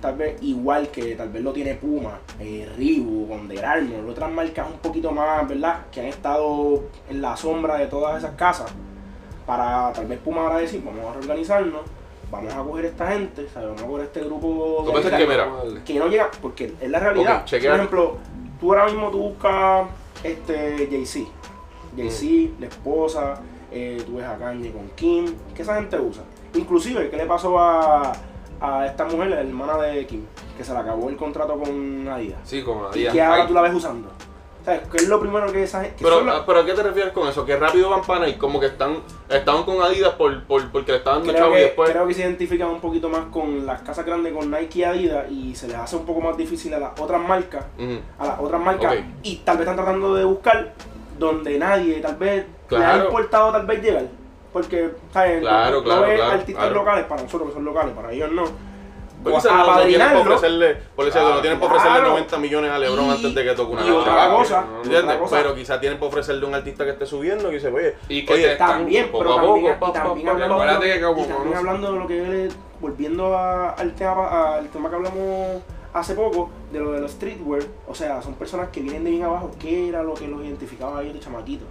tal 0.01 0.17
vez 0.17 0.37
igual 0.43 0.89
que 0.89 1.15
tal 1.17 1.31
vez 1.31 1.43
lo 1.43 1.51
tiene 1.55 1.75
Puma, 1.77 2.19
eh, 2.39 2.69
Reebok, 2.77 3.31
Under 3.31 3.65
Armour, 3.65 4.11
otras 4.11 4.31
marcas 4.31 4.67
un 4.71 4.79
poquito 4.79 5.11
más, 5.13 5.49
¿verdad? 5.49 5.87
Que 5.91 6.01
han 6.01 6.07
estado 6.09 6.83
en 7.09 7.23
la 7.23 7.35
sombra 7.39 7.79
de 7.79 7.87
todas 7.87 8.19
esas 8.19 8.35
casas. 8.37 8.71
Para 9.47 9.93
tal 9.95 10.07
vez 10.07 10.19
Puma 10.19 10.43
ahora 10.43 10.59
decir, 10.59 10.83
vamos 10.85 11.07
a 11.07 11.13
reorganizarnos, 11.15 11.81
vamos 12.31 12.53
a 12.55 12.63
coger 12.63 12.85
esta 12.87 13.13
gente, 13.13 13.47
¿sabes? 13.53 13.69
vamos 13.69 13.83
a 13.83 13.87
coger 13.87 14.05
este 14.05 14.21
grupo 14.21 14.83
¿Tú 14.85 14.93
piensas 14.93 15.13
de 15.13 15.17
que, 15.19 15.27
mira, 15.27 15.49
que 15.87 15.95
no 15.95 16.09
llega, 16.09 16.31
porque 16.43 16.75
es 16.81 16.91
la 16.91 16.99
realidad. 16.99 17.45
Por 17.49 17.59
ejemplo, 17.59 18.17
tú 18.61 18.73
ahora 18.75 18.87
mismo 18.87 19.11
tú 19.11 19.19
buscas 19.19 19.87
este 20.25 20.89
Jay-Z, 20.91 21.27
Jay-Z, 21.97 22.55
la 22.61 22.67
esposa, 22.67 23.41
eh, 23.71 24.03
tú 24.07 24.17
ves 24.17 24.27
a 24.27 24.37
Kanye 24.37 24.73
con 24.73 24.89
Kim, 24.97 25.27
¿qué 25.55 25.63
esa 25.63 25.77
gente 25.77 25.99
usa? 26.01 26.23
Inclusive, 26.55 27.11
¿qué 27.11 27.17
le 27.17 27.27
pasó 27.27 27.59
a, 27.59 28.13
a 28.61 28.87
esta 28.87 29.05
mujer, 29.05 29.29
la 29.29 29.41
hermana 29.41 29.77
de 29.79 30.07
Kim? 30.07 30.25
Que 30.57 30.63
se 30.65 30.73
le 30.73 30.79
acabó 30.79 31.09
el 31.09 31.17
contrato 31.17 31.59
con 31.59 32.07
Adidas. 32.09 32.39
Sí, 32.45 32.63
Y 32.95 33.07
Adidas. 33.07 33.13
que 33.15 33.23
ahora 33.23 33.47
tú 33.49 33.55
la 33.55 33.61
ves 33.63 33.75
usando. 33.75 34.09
¿Sabes? 34.65 34.81
¿Qué 34.91 34.97
es 34.97 35.09
lo 35.09 35.21
primero 35.21 35.53
que 35.53 35.63
esa 35.63 35.83
gente... 35.83 35.97
Pero, 36.03 36.23
la- 36.25 36.47
pero 36.47 36.61
¿a 36.61 36.65
qué 36.65 36.73
te 36.73 36.83
refieres 36.83 37.13
con 37.13 37.29
eso? 37.29 37.45
Que 37.45 37.55
rápido 37.57 37.91
van 37.91 38.01
para 38.03 38.25
Nike, 38.25 38.39
como 38.39 38.59
que 38.61 38.67
están, 38.67 38.97
estaban 39.29 39.65
con 39.65 39.83
Adidas 39.83 40.15
por, 40.15 40.43
por, 40.45 40.71
porque 40.73 40.93
le 40.93 40.99
estaban 40.99 41.23
dando 41.23 41.39
chavo 41.39 41.57
y 41.59 41.61
después. 41.61 41.91
creo 41.91 42.07
que 42.07 42.15
se 42.15 42.23
identifican 42.23 42.69
un 42.69 42.81
poquito 42.81 43.11
más 43.11 43.27
con 43.31 43.67
las 43.67 43.83
casas 43.83 44.07
grandes 44.07 44.33
con 44.33 44.51
Nike 44.51 44.79
y 44.79 44.85
Adidas 44.85 45.31
y 45.31 45.55
se 45.55 45.69
les 45.69 45.77
hace 45.77 45.97
un 45.97 46.07
poco 46.07 46.23
más 46.23 46.37
difícil 46.39 46.73
a 46.73 46.79
las 46.79 46.99
otras 46.99 47.21
marcas 47.21 47.65
a 48.19 48.27
las 48.27 48.41
otras 48.41 48.61
marcas 48.61 48.95
y 49.23 49.37
tal 49.45 49.59
vez 49.59 49.67
están 49.69 49.77
tratando 49.77 50.15
de 50.15 50.25
buscar 50.25 50.73
donde 51.19 51.59
nadie 51.59 52.01
tal 52.01 52.17
vez 52.17 52.47
le 52.71 52.77
ha 52.79 52.81
Claro. 52.81 53.05
importado 53.05 53.53
tal 53.53 53.67
vez 53.67 53.83
llegar 53.83 54.05
porque 54.53 54.93
¿sabes? 55.13 55.41
Claro, 55.43 55.79
no, 55.79 55.85
claro, 55.85 56.01
no 56.01 56.07
ves 56.07 56.17
claro, 56.17 56.33
artistas 56.33 56.65
claro. 56.65 56.75
locales 56.81 57.05
para 57.05 57.23
nosotros 57.23 57.49
que 57.51 57.55
son 57.55 57.65
locales 57.67 57.95
para 57.95 58.13
ellos 58.13 58.33
no 58.33 58.45
Porque 59.25 59.39
O 59.39 59.41
quizás 59.41 59.53
no, 59.53 59.63
tienen 59.65 60.03
apadrinarlo. 60.03 60.21
ofrecerle, 60.21 60.77
por 60.95 61.07
eso 61.09 61.19
Claro, 61.19 61.35
no 61.37 61.41
tienen 61.41 61.59
para 61.59 61.73
ofrecerle 61.73 61.99
claro. 61.99 62.11
90 62.15 62.39
millones 62.39 62.71
a 62.71 62.79
LeBron 62.79 63.07
Y- 63.07 63.11
antes 63.11 63.35
de 63.35 63.45
que 63.45 63.51
toque 63.55 63.73
una 63.73 63.87
y 63.87 63.91
otra 63.91 64.29
cosa, 64.31 64.65
¿no? 64.85 64.99
Otra 64.99 65.19
cosa. 65.19 65.37
Pero 65.37 65.55
quizás 65.55 65.81
tienen 65.81 65.99
para 65.99 66.09
ofrecerle 66.11 66.45
a 66.45 66.49
un 66.49 66.55
artista 66.55 66.85
que 66.85 66.91
esté 66.91 67.07
subiendo 67.07 67.51
y 67.51 67.55
dice, 67.55 67.69
oye, 67.73 67.95
Y 68.09 68.25
que 68.27 68.33
oye, 68.35 68.57
también 68.57 69.07
poco 69.11 69.19
pero 69.25 69.33
a 69.33 69.37
también, 69.43 69.79
poco, 69.79 69.89
y 69.89 69.93
también 69.93 70.27
pa, 70.27 70.31
pa, 70.31 70.31
hablando, 70.33 70.55
acuérdate 70.55 70.93
que 70.93 71.01
como 71.03 71.21
y 71.23 71.25
también 71.27 71.57
hablando 71.57 71.93
de 71.93 71.99
lo 71.99 72.07
que 72.07 72.49
volviendo 72.81 73.37
a- 73.37 73.71
al 73.71 73.95
tema 73.95 74.57
al 74.57 74.69
tema 74.69 74.91
que 74.91 74.97
hablamos 74.97 75.63
hace 75.95 76.15
poco 76.15 76.51
de 76.73 76.81
lo 76.81 76.93
de 76.93 77.01
los 77.01 77.13
streetwear 77.13 77.63
o 77.89 77.95
sea 77.95 78.21
son 78.21 78.35
personas 78.35 78.69
que 78.69 78.81
vienen 78.81 79.05
de 79.05 79.11
bien 79.11 79.23
abajo 79.23 79.51
qué 79.59 79.89
era 79.89 80.03
lo 80.03 80.13
que 80.15 80.27
los 80.29 80.43
identificaba 80.43 80.99
a 80.99 81.03
ellos 81.03 81.15
de 81.15 81.21
chamaquitos 81.21 81.67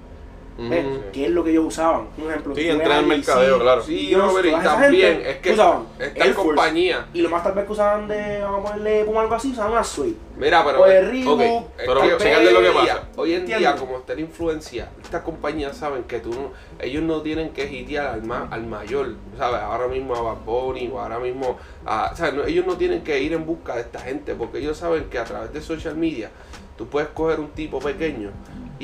Ujú. 0.58 0.70
¿Ves? 0.70 0.86
¿Qué 1.12 1.26
es 1.26 1.32
lo 1.32 1.44
que 1.44 1.50
ellos 1.50 1.66
usaban? 1.66 2.08
Un 2.18 2.30
ejemplo. 2.30 2.54
Sí, 2.56 2.62
tú 2.62 2.68
ves 2.68 2.76
entra 2.76 2.96
a 2.96 3.00
en 3.00 3.08
mercadeo, 3.08 3.60
claro. 3.60 3.82
Sí, 3.82 4.08
Dios, 4.08 4.24
no, 4.24 4.34
pero 4.34 4.48
y 4.50 4.52
también 4.62 5.14
gente 5.16 5.32
es 5.32 5.38
que 5.38 5.52
usaban 5.54 5.84
esta 6.00 6.34
compañía. 6.36 7.06
Y 7.14 7.22
lo 7.22 7.30
más 7.30 7.44
tal 7.44 7.54
vez 7.54 7.66
que 7.66 7.72
usaban 7.72 8.08
de, 8.08 8.40
vamos 8.42 8.60
a 8.60 8.64
ponerle 8.74 9.04
Puma 9.06 9.22
algo 9.22 9.34
así, 9.36 9.52
usaban 9.52 9.72
una 9.72 9.84
suite. 9.84 10.18
Mira, 10.38 10.64
pero. 10.64 10.82
O 10.82 10.86
de 10.88 10.98
eh, 10.98 11.02
Reebok. 11.02 11.34
ok, 11.40 11.42
es 11.42 11.66
pero 11.88 12.02
que 12.02 12.36
hoy 12.36 12.54
lo 12.54 12.62
que 12.62 12.72
pasa. 12.72 13.04
Hoy 13.16 13.34
en 13.34 13.46
día, 13.48 13.76
como 13.76 13.98
está 13.98 14.14
la 14.14 14.22
influencia, 14.22 14.90
estas 15.02 15.22
compañías 15.24 15.76
saben 15.76 16.04
que 16.04 16.20
tú 16.20 16.30
no, 16.30 16.52
ellos 16.80 17.02
no 17.04 17.22
tienen 17.22 17.50
que 17.50 17.72
hitear 17.72 18.08
al, 18.08 18.24
ma- 18.24 18.48
al 18.52 18.66
mayor, 18.68 19.16
¿sabes? 19.38 19.60
Ahora 19.62 19.88
mismo 19.88 20.16
a 20.16 20.22
Bad 20.22 20.44
Bunny 20.46 20.88
o 20.94 21.00
ahora 21.00 21.20
mismo 21.20 21.58
a. 21.86 22.16
¿sabes? 22.16 22.36
No, 22.36 22.44
ellos 22.46 22.66
no 22.68 22.78
tienen 22.78 23.04
que 23.04 23.20
ir 23.22 23.34
en 23.34 23.46
busca 23.46 23.76
de 23.76 23.82
esta 23.82 24.00
gente 24.00 24.36
porque 24.36 24.60
ellos 24.60 24.78
saben 24.78 25.06
que 25.06 25.18
a 25.18 25.24
través 25.24 25.52
de 25.52 25.62
social 25.62 25.96
media 25.96 26.30
tú 26.78 26.88
puedes 26.88 27.10
coger 27.10 27.40
un 27.40 27.50
tipo 27.50 27.80
pequeño 27.80 28.32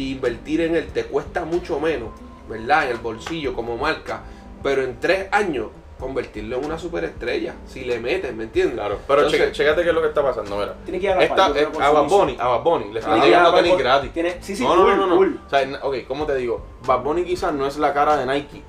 e 0.08 0.12
invertir 0.12 0.62
en 0.62 0.75
él, 0.75 0.88
te 0.94 1.06
cuesta 1.06 1.46
mucho 1.46 1.79
menos, 1.79 2.10
¿verdad? 2.48 2.86
En 2.86 2.91
el 2.91 2.98
bolsillo 2.98 3.53
como 3.53 3.77
marca, 3.77 4.22
pero 4.63 4.84
en 4.84 5.00
tres 5.00 5.27
años 5.32 5.68
convertirlo 6.00 6.58
en 6.60 6.65
una 6.65 6.79
superestrella, 6.79 7.56
si 7.68 7.84
le 7.84 8.00
metes, 8.00 8.34
¿me 8.34 8.44
entiendes? 8.46 8.75
Claro, 8.75 9.00
pero 9.06 9.22
Entonces- 9.24 9.41
cheque- 9.48 9.51
chécate 9.51 9.84
qué 9.84 9.89
es 9.89 9.94
lo 9.96 10.01
que 10.01 10.08
está 10.08 10.24
pasando, 10.24 10.56
mira. 10.58 10.74
Tiene 10.86 10.98
que 11.00 11.06
ir 11.08 11.12
a 11.12 11.15
la 11.18 11.24
Esta, 11.24 11.48
eh, 11.60 11.68
con 11.74 11.84
a 11.84 11.89
Bad. 11.89 12.08
Bunny, 12.08 12.38
a 12.39 12.48
Bad 12.48 12.63
Bunny 12.63 12.94
le 12.94 13.00
están 13.00 13.20
Ah, 13.20 13.25
llegando 13.25 13.51
Bad 13.51 13.62
tenis 13.63 13.77
gratis. 13.77 14.13
tiene- 14.13 14.38
sí, 14.41 14.56
sí, 14.56 14.63
no, 14.63 14.77
no, 14.77 14.84
cool, 14.86 14.98
no, 14.98 15.08
no. 15.08 15.15
cool. 15.18 15.39
O 15.46 15.50
sea, 15.50 15.62
n- 15.63 15.77
ok, 15.82 15.96
¿cómo 16.08 16.25
te 16.25 16.36
digo? 16.36 16.62
Bad 16.86 17.01
Bunny 17.03 17.25
quizás 17.25 17.53
no 17.53 17.68
es 17.68 17.77
la 17.77 17.94
cara 17.94 18.15
de 18.15 18.25
Nike, 18.25 18.63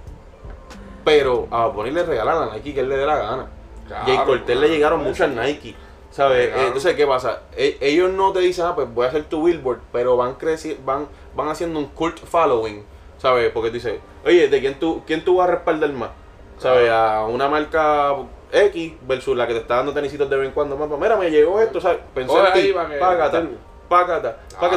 pero 1.05 1.47
a 1.51 1.67
Bad 1.67 1.73
Bunny 1.75 1.91
le 1.93 2.03
regalan 2.03 2.49
a 2.49 2.55
Nike 2.55 2.75
que 2.75 2.81
él 2.81 2.89
le 2.89 2.97
dé 2.97 3.07
la 3.07 3.17
gana. 3.17 3.47
Claro, 3.87 4.05
Jay 4.07 4.17
Cortez 4.19 4.45
claro. 4.47 4.61
le 4.63 4.69
llegaron 4.69 5.03
muchas 5.03 5.31
Nike. 5.31 5.75
¿Sabes? 6.11 6.49
Claro. 6.49 6.67
Entonces, 6.67 6.95
¿qué 6.97 7.07
pasa? 7.07 7.43
E- 7.57 7.79
ellos 7.81 8.11
no 8.11 8.33
te 8.33 8.41
dicen, 8.41 8.65
ah, 8.67 8.75
pues 8.75 8.93
voy 8.93 9.07
a 9.07 9.09
hacer 9.11 9.25
tu 9.29 9.45
billboard, 9.45 9.79
pero 9.93 10.17
van 10.17 10.35
creci 10.35 10.77
van, 10.85 11.07
van 11.35 11.49
haciendo 11.49 11.79
un 11.79 11.87
cult 11.87 12.19
following, 12.19 12.85
¿sabes? 13.19 13.51
Porque 13.53 13.69
tú 13.71 13.75
dices, 13.75 14.01
oye, 14.25 14.49
¿de 14.49 14.61
quién 14.61 14.79
tú, 14.79 15.03
quién 15.07 15.25
tú 15.25 15.37
vas 15.37 15.49
a 15.49 15.53
respaldar 15.53 15.93
más? 15.93 16.11
¿Sabes? 16.59 16.91
A 16.91 17.25
una 17.25 17.49
marca 17.49 18.15
X 18.53 18.93
versus 19.07 19.37
la 19.37 19.47
que 19.47 19.55
te 19.55 19.61
está 19.61 19.77
dando 19.77 19.93
tenisitos 19.95 20.29
de 20.29 20.37
vez 20.37 20.49
en 20.49 20.53
cuando. 20.55 20.77
Más, 20.77 20.89
mira, 20.99 21.17
me 21.17 21.31
llegó 21.31 21.61
esto, 21.61 21.81
¿sabes? 21.81 22.01
Pensé 22.15 22.33
en 22.37 22.53
ti, 22.53 22.73
págata, 23.01 23.43
págata. 23.89 24.37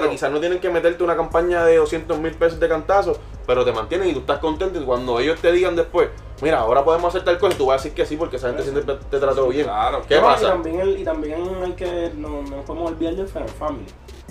Quizás 0.09 0.31
no 0.31 0.39
tienen 0.39 0.59
que 0.59 0.69
meterte 0.69 1.03
una 1.03 1.15
campaña 1.15 1.65
de 1.65 1.75
200 1.77 2.17
mil 2.19 2.33
pesos 2.35 2.59
de 2.59 2.69
cantazo, 2.69 3.17
pero 3.45 3.65
te 3.65 3.71
mantienen 3.73 4.07
y 4.09 4.13
tú 4.13 4.19
estás 4.19 4.39
contento. 4.39 4.79
Y 4.79 4.85
cuando 4.85 5.19
ellos 5.19 5.39
te 5.41 5.51
digan 5.51 5.75
después, 5.75 6.09
mira, 6.41 6.59
ahora 6.59 6.83
podemos 6.85 7.09
hacer 7.13 7.25
tal 7.25 7.37
cosa, 7.37 7.57
tú 7.57 7.65
vas 7.65 7.75
a 7.81 7.83
decir 7.83 7.93
que 7.93 8.05
sí 8.05 8.15
porque 8.15 8.37
esa 8.37 8.47
gente 8.47 8.63
siempre 8.63 8.83
te 9.09 9.19
trató 9.19 9.47
bien. 9.49 9.65
Claro. 9.65 10.01
¿Qué 10.07 10.15
No, 10.15 10.21
pasa? 10.23 10.45
Y 10.45 10.49
también, 10.51 10.79
el- 10.79 10.99
y 10.99 11.03
también 11.03 11.43
hay 11.63 11.71
que, 11.73 12.11
no, 12.15 12.41
no 12.43 12.61
podemos 12.61 12.91
olvidar 12.91 13.15
del 13.15 13.27
Fan 13.27 13.47
Family. 13.49 13.85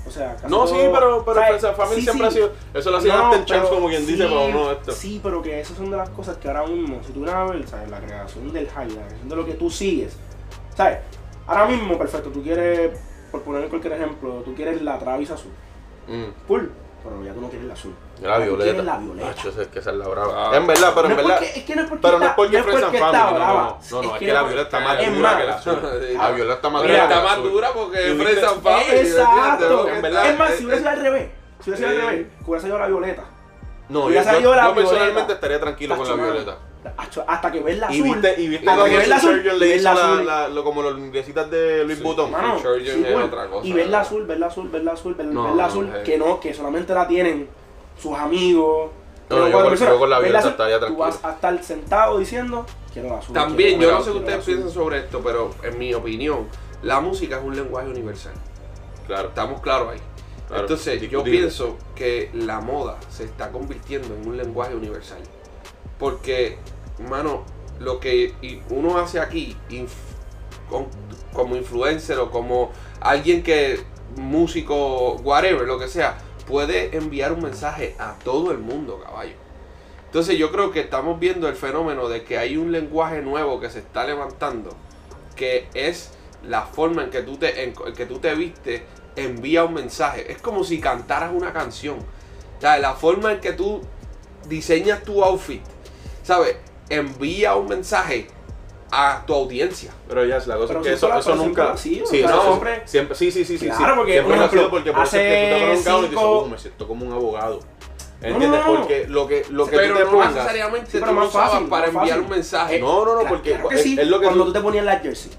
O 0.06 0.10
sea, 0.10 0.34
casi 0.34 0.48
No, 0.48 0.66
sí, 0.66 0.74
pero, 0.92 1.24
pero 1.24 1.40
Friends 1.40 1.64
and 1.64 1.76
Family 1.76 1.96
sí, 1.96 2.02
siempre 2.02 2.30
sí. 2.30 2.38
ha 2.38 2.42
sido. 2.42 2.52
Eso 2.74 2.90
lo 2.90 2.96
hacía 2.98 3.16
No, 3.16 3.30
pero 3.46 3.70
como 3.70 3.88
quien 3.88 4.06
dice, 4.06 4.24
sí, 4.24 4.28
pero 4.28 4.48
no 4.48 4.70
esto. 4.72 4.92
Sí, 4.92 5.20
pero 5.22 5.42
que 5.42 5.60
esas 5.60 5.76
son 5.76 5.90
de 5.90 5.96
las 5.96 6.08
cosas 6.10 6.36
que 6.38 6.48
ahora 6.48 6.66
mismo, 6.66 7.00
si 7.04 7.12
tú 7.12 7.20
vienes 7.20 7.34
a 7.34 7.44
ver, 7.44 7.68
¿sabes? 7.68 7.88
La 7.90 8.00
creación 8.00 8.52
del 8.52 8.66
hype, 8.68 8.94
la 8.94 9.06
creación 9.06 9.28
de 9.28 9.36
lo 9.36 9.46
que 9.46 9.54
tú 9.54 9.70
sigues, 9.70 10.16
¿sabes? 10.74 10.98
Ahora 11.46 11.66
mismo, 11.66 11.96
perfecto, 11.98 12.30
tú 12.30 12.42
quieres, 12.42 12.98
por 13.30 13.42
poner 13.42 13.68
cualquier 13.68 13.94
ejemplo, 13.94 14.42
tú 14.44 14.54
quieres 14.54 14.82
la 14.82 14.98
Travis 14.98 15.30
azul. 15.30 15.50
Mm, 16.08 16.46
Cool, 16.48 16.72
pero 17.02 17.22
ya 17.24 17.32
tú 17.32 17.40
no 17.40 17.48
quieres 17.48 17.66
la 17.68 17.74
azul. 17.74 17.94
la 18.22 18.36
Tú 18.36 18.42
violeta. 18.42 18.62
quieres 18.64 18.84
la 18.84 18.96
violeta. 18.98 19.30
Es 19.30 19.68
que 19.68 19.78
esa 19.78 19.90
es 19.90 19.96
la 19.96 20.08
brava. 20.08 20.50
Ah. 20.52 20.56
en 20.56 20.66
verdad, 20.66 20.92
pero 20.94 21.08
No 21.08 21.14
en 21.14 21.20
es 21.20 21.26
verdad. 21.26 21.38
porque- 21.40 21.58
es 21.58 21.64
que 21.64 21.74
no 21.76 21.82
es 21.82 21.88
porque 21.88 22.02
pero 22.02 22.18
no 22.18 22.24
es 22.24 22.30
está- 22.30 22.36
porque 22.36 22.52
no 22.52 22.58
es 22.58 22.64
Friends 22.64 22.82
and 22.82 22.92
porque 22.92 22.98
Family. 22.98 23.22
No, 23.22 23.30
no, 23.30 23.36
brava. 23.36 23.52
no. 23.62 23.78
No, 23.90 24.02
no, 24.02 24.08
es 24.08 24.12
Es 24.14 24.18
que 24.26 24.32
la 24.32 24.42
violeta 24.42 24.62
está 24.62 24.80
más 24.80 25.00
es 25.02 25.14
dura 25.16 25.30
más. 25.30 25.40
que 25.40 25.46
la 25.46 25.54
azul. 25.54 25.78
La 26.22 26.30
violeta 26.30 26.54
está 26.54 26.70
más 26.70 26.82
dura 26.82 27.02
está 27.02 27.22
más 27.22 27.36
dura 27.42 27.68
porque 27.72 27.98
Friends 27.98 28.42
and 28.44 28.62
Family. 28.62 28.98
Exacto. 28.98 29.84
¿me 29.84 29.92
En 29.96 30.02
verdad, 30.02 30.26
es 30.30 30.38
más, 30.38 30.50
si 30.54 30.64
hubiera 30.64 30.78
sido 30.78 30.90
al 30.90 31.00
revés, 31.00 31.30
si 31.62 31.70
hubiera 31.70 31.76
sido 31.88 32.00
al 32.00 32.06
revés, 32.10 32.26
hubiera 32.46 32.60
salido 32.60 32.78
la 32.78 32.86
violeta. 32.86 33.24
No, 33.88 33.98
yo, 34.00 34.06
Hubiera 34.06 34.22
yo, 34.24 34.30
salido 34.30 34.54
la 34.54 34.68
yo 34.68 34.74
personalmente 34.74 35.32
estaría 35.34 35.60
tranquilo 35.60 35.96
con 35.96 36.08
la 36.08 36.14
violeta. 36.14 36.56
Hasta 37.26 37.52
que 37.52 37.60
ves 37.60 37.78
la 37.78 37.92
Y 37.92 38.00
azul. 38.00 38.14
viste, 38.20 38.40
y 38.42 38.48
viste 38.48 38.68
hasta 38.70 38.84
que 38.88 38.96
ves 38.96 39.08
la 39.08 39.16
azul. 39.16 39.34
Surgeon 39.36 39.58
le 39.58 39.66
ves 39.66 39.76
hizo 39.76 39.84
la 39.84 39.92
azul. 39.92 40.26
la- 40.26 40.48
lo- 40.48 40.64
como 40.64 40.82
los 40.82 40.98
librecitas 40.98 41.50
de 41.50 41.84
Louis 41.84 41.98
Sí. 41.98 42.04
Vuitton. 42.04 42.30
Mano, 42.30 42.58
Surgeon 42.58 42.96
sí, 42.98 43.04
es 43.06 43.14
otra 43.16 43.46
cosa, 43.48 43.66
Y 43.66 43.72
ver 43.72 43.88
la 43.88 44.00
azul, 44.00 44.26
ver 44.26 44.38
la 44.38 44.46
azul, 44.46 44.68
ver 44.68 44.82
la 44.84 44.92
azul, 44.92 45.16
No, 45.32 45.44
ver 45.44 45.54
la 45.54 45.64
azul, 45.66 45.92
eh. 45.94 46.02
que 46.04 46.18
no, 46.18 46.40
que 46.40 46.52
solamente 46.54 46.92
la 46.92 47.06
tienen 47.06 47.48
sus 47.98 48.16
amigos. 48.18 48.90
No, 49.30 49.36
Pero 49.36 49.48
yo 49.48 49.68
personas, 49.68 49.94
yo 49.94 49.98
con 50.00 50.10
la 50.10 50.18
violeta 50.18 50.48
estaría 50.48 50.74
Tú 50.74 50.80
tranquilo. 50.80 51.04
vas 51.06 51.24
a 51.24 51.30
estar 51.32 51.62
sentado 51.64 52.18
diciendo, 52.18 52.66
quiero 52.92 53.08
la 53.10 53.18
azul. 53.18 53.32
También, 53.34 53.80
yo 53.80 53.90
no 53.92 54.02
sé 54.02 54.10
qué 54.12 54.18
ustedes 54.18 54.44
piensan 54.44 54.70
sobre 54.70 54.98
esto, 54.98 55.20
pero 55.24 55.50
en 55.62 55.78
mi 55.78 55.94
opinión, 55.94 56.48
la 56.82 57.00
música 57.00 57.38
es 57.38 57.44
un 57.44 57.54
lenguaje 57.56 57.88
universal. 57.88 58.32
Claro. 59.06 59.28
Estamos 59.28 59.60
claros 59.60 59.92
ahí. 59.92 60.00
Claro, 60.48 60.62
Entonces, 60.64 61.00
yo 61.08 61.22
pienso 61.22 61.78
que 61.94 62.28
la 62.34 62.60
moda 62.60 62.98
se 63.08 63.24
está 63.24 63.50
convirtiendo 63.52 64.14
en 64.14 64.28
un 64.28 64.36
lenguaje 64.36 64.74
universal. 64.74 65.20
Porque, 65.98 66.58
mano, 67.08 67.44
lo 67.80 68.00
que 68.00 68.34
uno 68.70 68.98
hace 68.98 69.20
aquí, 69.20 69.56
como 71.32 71.56
influencer 71.56 72.18
o 72.18 72.30
como 72.30 72.70
alguien 73.00 73.42
que, 73.42 73.80
músico, 74.16 75.14
whatever, 75.16 75.66
lo 75.66 75.78
que 75.78 75.88
sea, 75.88 76.18
puede 76.46 76.96
enviar 76.96 77.32
un 77.32 77.42
mensaje 77.42 77.96
a 77.98 78.18
todo 78.22 78.50
el 78.50 78.58
mundo, 78.58 79.00
caballo. 79.04 79.34
Entonces 80.06 80.36
yo 80.36 80.52
creo 80.52 80.70
que 80.72 80.80
estamos 80.80 81.18
viendo 81.18 81.48
el 81.48 81.56
fenómeno 81.56 82.08
de 82.08 82.22
que 82.24 82.36
hay 82.36 82.56
un 82.56 82.70
lenguaje 82.70 83.22
nuevo 83.22 83.60
que 83.60 83.70
se 83.70 83.78
está 83.78 84.04
levantando, 84.04 84.76
que 85.36 85.68
es 85.72 86.10
la 86.46 86.62
forma 86.62 87.04
en 87.04 87.10
que 87.10 87.22
tú 87.22 87.38
te, 87.38 87.64
en, 87.64 87.72
que 87.72 88.04
tú 88.04 88.18
te 88.18 88.84
envía 89.16 89.64
un 89.64 89.74
mensaje. 89.74 90.30
Es 90.30 90.42
como 90.42 90.64
si 90.64 90.80
cantaras 90.80 91.32
una 91.32 91.52
canción. 91.52 91.98
O 91.98 92.78
la 92.78 92.94
forma 92.94 93.32
en 93.32 93.40
que 93.40 93.52
tú 93.52 93.80
diseñas 94.48 95.02
tu 95.02 95.24
outfit, 95.24 95.62
¿sabes? 96.22 96.56
Envía 96.88 97.54
un 97.56 97.68
mensaje 97.68 98.26
a 98.90 99.22
tu 99.26 99.34
audiencia. 99.34 99.90
Pero 100.08 100.24
ya, 100.26 100.38
la 100.46 100.56
cosa 100.56 100.68
Pero 100.68 100.80
es 100.80 100.86
que 100.86 100.92
eso 100.92 101.14
eso, 101.18 101.30
la- 101.30 101.36
nunca. 101.36 101.76
sí, 101.76 102.02
o 102.02 102.06
sea, 102.06 102.28
no, 102.28 102.42
siempre- 102.42 102.82
siempre, 102.84 103.16
sí, 103.16 103.30
sí, 103.32 103.44
sí, 103.44 103.56
sí. 103.58 103.66
Claro, 103.66 103.86
sí. 103.86 103.92
porque, 103.96 104.12
siempre 104.12 104.48
sido 104.50 104.70
porque 104.70 104.92
por 104.92 105.02
eso 105.04 105.16
es 105.16 105.22
que 105.22 105.28
tú 105.28 105.32
te 105.32 105.54
hace 105.54 105.64
pones 105.64 105.78
un 105.78 105.84
gown 105.92 105.98
y 106.04 106.08
dices, 106.08 106.18
cinco- 106.20 106.38
oh, 106.40 106.46
me 106.48 106.58
siento 106.58 106.88
como 106.88 107.06
un 107.06 107.12
abogado. 107.12 107.60
No, 108.20 108.28
¿Entiendes? 108.28 108.60
no, 108.60 108.72
no. 108.72 108.78
Porque 108.80 109.06
lo 109.08 109.26
que, 109.26 109.46
lo 109.50 109.64
que 109.66 109.76
Pero 109.76 109.94
tú 109.94 109.98
te 109.98 110.04
no 110.04 110.10
pongas. 110.12 110.34
necesariamente 110.34 110.90
Sí, 110.92 110.98
pero 111.00 111.06
tú 111.12 111.12
más 111.18 111.30
fácil, 111.32 111.66
para 111.68 111.86
más 111.86 111.94
enviar 111.94 112.08
fácil. 112.08 112.22
un 112.22 112.30
mensaje. 112.30 112.78
No, 112.80 112.86
no, 112.86 113.04
no, 113.14 113.20
Claro- 113.20 113.28
porque 113.36 113.50
claro 113.52 113.70
es, 113.70 113.82
sí, 113.82 113.96
es 113.98 114.06
lo 114.06 114.20
que 114.20 114.26
cuando 114.26 114.44
tú. 114.44 114.52
tú 114.52 114.58
te 114.58 114.60
ponías 114.60 114.84
la 114.84 114.98
jersey. 115.00 115.32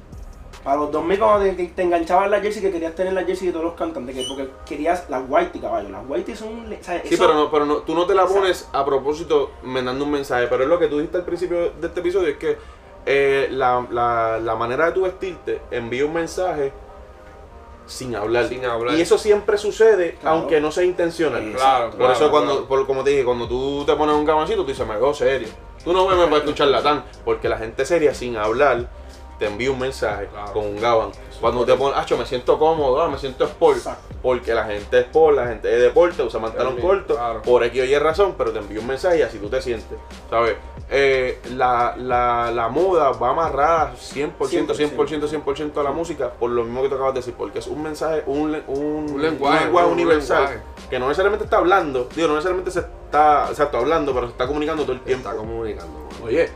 Para 0.64 0.78
los 0.78 0.92
2000 0.92 1.20
cuando 1.20 1.46
te, 1.56 1.68
te 1.68 1.82
enganchabas 1.82 2.30
la 2.30 2.40
jersey 2.40 2.62
que 2.62 2.72
querías 2.72 2.96
tener 2.96 3.12
la 3.14 3.24
jersey 3.26 3.48
de 3.48 3.52
todos 3.54 3.66
los 3.66 3.74
cantantes, 3.76 4.16
que 4.16 4.24
porque 4.28 4.50
querías 4.66 5.10
las 5.10 5.24
whitey, 5.28 5.60
caballo. 5.60 5.90
Las 5.90 6.04
whitey 6.08 6.36
son... 6.36 6.66
Sí, 6.82 6.92
Eso- 7.04 7.24
pero 7.24 7.34
no, 7.34 7.52
pero 7.52 7.66
no, 7.66 7.76
tú 7.78 7.94
no 7.94 8.06
te 8.06 8.16
la 8.16 8.26
pones 8.26 8.70
a 8.72 8.86
propósito 8.86 9.52
mandando 9.64 10.06
un 10.06 10.12
mensaje, 10.12 10.48
pero 10.48 10.64
es 10.64 10.70
lo 10.70 10.80
que 10.80 10.88
tú 10.88 10.98
dijiste 11.00 11.18
al 11.18 11.26
principio 11.26 11.72
de 11.72 11.88
este 11.88 12.00
episodio, 12.00 12.30
es 12.30 12.38
que 12.38 12.58
eh, 13.06 13.50
la, 13.52 13.86
la, 13.92 14.40
la 14.42 14.56
manera 14.56 14.86
de 14.86 14.92
tu 14.94 15.02
vestirte 15.02 15.60
envía 15.70 16.06
un 16.06 16.14
mensaje 16.14 16.72
sin 17.86 18.16
hablar. 18.16 18.48
Sin 18.48 18.64
hablar. 18.64 18.96
Y 18.98 19.02
eso 19.02 19.18
siempre 19.18 19.58
sucede, 19.58 20.16
Claro. 20.22 20.38
aunque 20.38 20.62
no 20.62 20.72
sea 20.72 20.86
intencional. 20.86 21.52
Claro, 21.54 21.90
Por 21.90 21.98
claro, 21.98 22.14
eso 22.14 22.32
cuando, 22.32 22.66
por- 22.66 22.88
como 22.88 23.04
te 23.04 23.10
dije, 23.10 23.26
cuando 23.26 23.48
tú 23.48 23.84
te 23.86 23.94
pones 23.96 24.16
un 24.16 24.24
gabancito, 24.24 24.62
tú 24.62 24.68
dices, 24.70 24.88
me 24.88 24.96
veo 24.96 25.14
serio. 25.14 25.50
Tú 25.84 25.92
no 25.92 26.08
me 26.08 26.16
puedes 26.16 26.46
escuchar 26.46 26.70
latán, 26.70 27.04
porque 27.26 27.50
la 27.50 27.58
gente 27.58 27.86
seria 27.86 28.14
sin 28.14 28.38
hablar 28.38 28.88
te 29.44 29.50
envía 29.52 29.72
un 29.72 29.80
mensaje 29.80 30.28
Claro. 30.28 30.54
con 30.54 30.66
un 30.66 30.80
gaban. 30.80 31.10
Cuando 31.42 31.66
te 31.66 31.74
pones, 31.76 32.12
me 32.18 32.26
siento 32.26 32.58
cómodo, 32.58 33.02
ah, 33.02 33.10
me 33.10 33.18
siento 33.18 33.44
sport, 33.44 33.78
Exacto. 33.78 34.16
porque 34.22 34.54
la 34.54 34.64
gente 34.64 35.00
es 35.00 35.06
sport, 35.08 35.36
la 35.36 35.48
gente 35.48 35.76
es 35.76 35.82
deporte, 35.82 36.24
usa 36.24 36.40
pantalón 36.40 36.78
corto, 36.78 37.16
claro. 37.16 37.42
por 37.42 37.64
X 37.66 37.82
o 37.82 37.84
Y 37.86 37.98
razón, 37.98 38.36
pero 38.38 38.52
te 38.52 38.60
envía 38.60 38.80
un 38.80 38.88
mensaje 38.88 39.20
y 39.20 39.22
así 39.24 39.38
tú 39.40 39.50
te 39.50 39.62
sientes, 39.62 39.98
¿sabes? 40.30 40.56
Eh, 40.90 41.40
la, 41.56 41.96
la, 41.98 42.52
la 42.54 42.70
moda 42.70 43.12
va 43.12 43.30
amarrada 43.32 43.94
100%, 43.96 44.38
100%, 44.38 45.44
100%, 45.44 45.78
a 45.80 45.84
la 45.84 45.92
música, 45.92 46.30
por 46.32 46.52
lo 46.52 46.64
mismo 46.64 46.82
que 46.84 46.90
tú 46.90 46.96
acabas 46.96 47.14
de 47.16 47.20
decir, 47.20 47.34
porque 47.38 47.60
es 47.60 47.68
un 47.68 47.82
mensaje, 47.84 48.24
un, 48.28 48.56
un, 48.68 49.12
Un 49.12 49.22
lenguaje, 49.22 49.68
un 49.68 49.92
universal, 49.92 50.44
lenguaje. 50.44 50.62
que 50.90 51.00
no 51.00 51.08
necesariamente 51.08 51.44
está 51.46 51.58
hablando, 51.58 52.08
digo, 52.16 52.28
no 52.30 52.36
necesariamente 52.36 52.72
se 52.72 52.80
está, 52.80 53.48
exacto, 53.50 53.78
hablando, 53.80 54.14
pero 54.14 54.28
se 54.28 54.32
está 54.32 54.48
comunicando 54.48 54.84
todo 54.84 54.94
el 54.94 55.02
tiempo. 55.02 55.28
Está 55.30 55.38
comunicando. 55.40 56.08
Oye, 56.24 56.50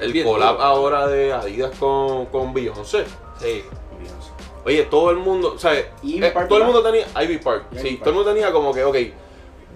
el 0.00 0.12
Bien 0.12 0.26
collab 0.26 0.60
ahora 0.60 1.06
de 1.06 1.32
Adidas 1.32 1.76
con, 1.78 2.26
con 2.26 2.52
Beyoncé. 2.54 3.04
Sí. 3.40 3.64
Oye, 4.64 4.82
todo 4.84 5.10
el 5.10 5.16
mundo, 5.16 5.54
o 5.54 5.58
sea, 5.58 5.72
Ivy 6.02 6.26
eh, 6.26 6.30
Park 6.30 6.48
todo 6.48 6.58
el 6.58 6.64
mundo 6.64 6.82
tenía 6.82 7.06
Ivy 7.22 7.38
Park, 7.38 7.64
sí, 7.72 7.90
Park. 7.90 7.98
todo 8.00 8.10
el 8.10 8.16
mundo 8.16 8.32
tenía 8.32 8.52
como 8.52 8.74
que, 8.74 8.84
ok, 8.84 8.96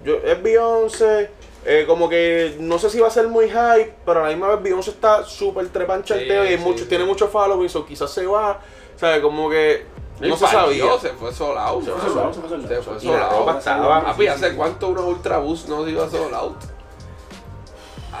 yo, 0.03 0.17
es 0.17 0.43
Beyoncé, 0.43 1.31
eh, 1.65 1.85
como 1.87 2.07
que 2.09 2.57
no 2.59 2.77
sé 2.77 2.91
si 2.91 2.99
va 2.99 3.07
a 3.07 3.11
ser 3.11 3.27
muy 3.27 3.45
hype, 3.45 3.93
pero 4.05 4.19
a 4.19 4.23
la 4.23 4.29
misma 4.29 4.49
vez 4.49 4.61
Beyoncé 4.61 4.91
está 4.91 5.23
súper 5.23 5.69
trepancha 5.69 6.15
Sí, 6.15 6.25
y 6.25 6.57
sí, 6.57 6.57
mucho, 6.57 6.87
tiene 6.87 7.05
mucho 7.05 7.27
following, 7.27 7.69
so 7.69 7.85
quizás 7.85 8.11
se 8.11 8.27
va, 8.27 8.59
¿sabes? 8.95 9.21
Como 9.21 9.49
que 9.49 9.85
no 10.19 10.35
Y 10.35 10.37
se 10.37 10.47
sabía. 10.47 10.99
Se 10.99 11.09
fue 11.09 11.33
sold 11.33 11.57
out. 11.57 11.83
Se 11.83 11.91
fue 11.91 12.01
sold 12.01 12.19
out, 12.19 12.33
se 12.33 12.39
fue 12.41 12.49
sold 12.49 12.63
out. 12.63 12.69
Se 12.69 12.81
fue 12.81 12.97
Y 12.97 12.99
sold 12.99 13.21
out. 13.21 14.29
¿hace 14.29 14.55
cuánto 14.55 14.89
Ultra 14.89 15.39
Boost 15.39 15.69
no 15.69 15.87
iba 15.87 16.09
sold 16.09 16.33
out? 16.33 16.57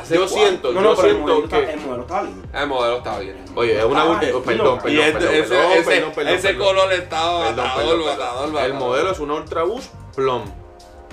¿Hace 0.03 0.15
Yo 0.15 0.27
siento, 0.27 0.67
No, 0.73 0.73
yo 0.75 0.81
no, 0.81 0.91
el 0.91 0.97
siento 0.97 1.21
modelo, 1.21 1.43
está, 1.45 1.65
que... 1.65 1.71
el 1.73 1.79
modelo 1.79 2.01
está 2.03 2.21
lindo. 2.23 2.47
El 2.53 2.67
modelo 2.67 2.97
estaba 2.97 3.19
bien. 3.19 3.45
Oye, 3.55 3.79
es 3.79 3.85
una 3.85 4.01
Ah, 4.01 4.05
ultra... 4.05 4.27
el 4.29 4.35
perdón, 4.41 4.77
estilo. 4.77 4.93
Y 4.93 5.11
perdón, 5.11 5.21
este- 5.23 5.27
perdón, 5.27 5.33
ese, 5.33 5.49
perdón, 5.49 5.71
ese- 5.71 5.89
perdón, 5.91 6.11
perdón, 6.13 6.33
ese 6.33 6.47
perdón. 6.49 6.67
color 6.67 6.93
estaba 6.93 7.39
Perdón, 7.47 7.55
matador, 7.65 7.83
perdón, 7.85 8.03
perdón. 8.05 8.17
matador, 8.51 8.65
El 8.65 8.73
modelo 8.75 9.11
es 9.11 9.19
una 9.19 9.33
Ultra 9.35 9.63
Boost 9.63 9.93
Plum. 10.15 10.41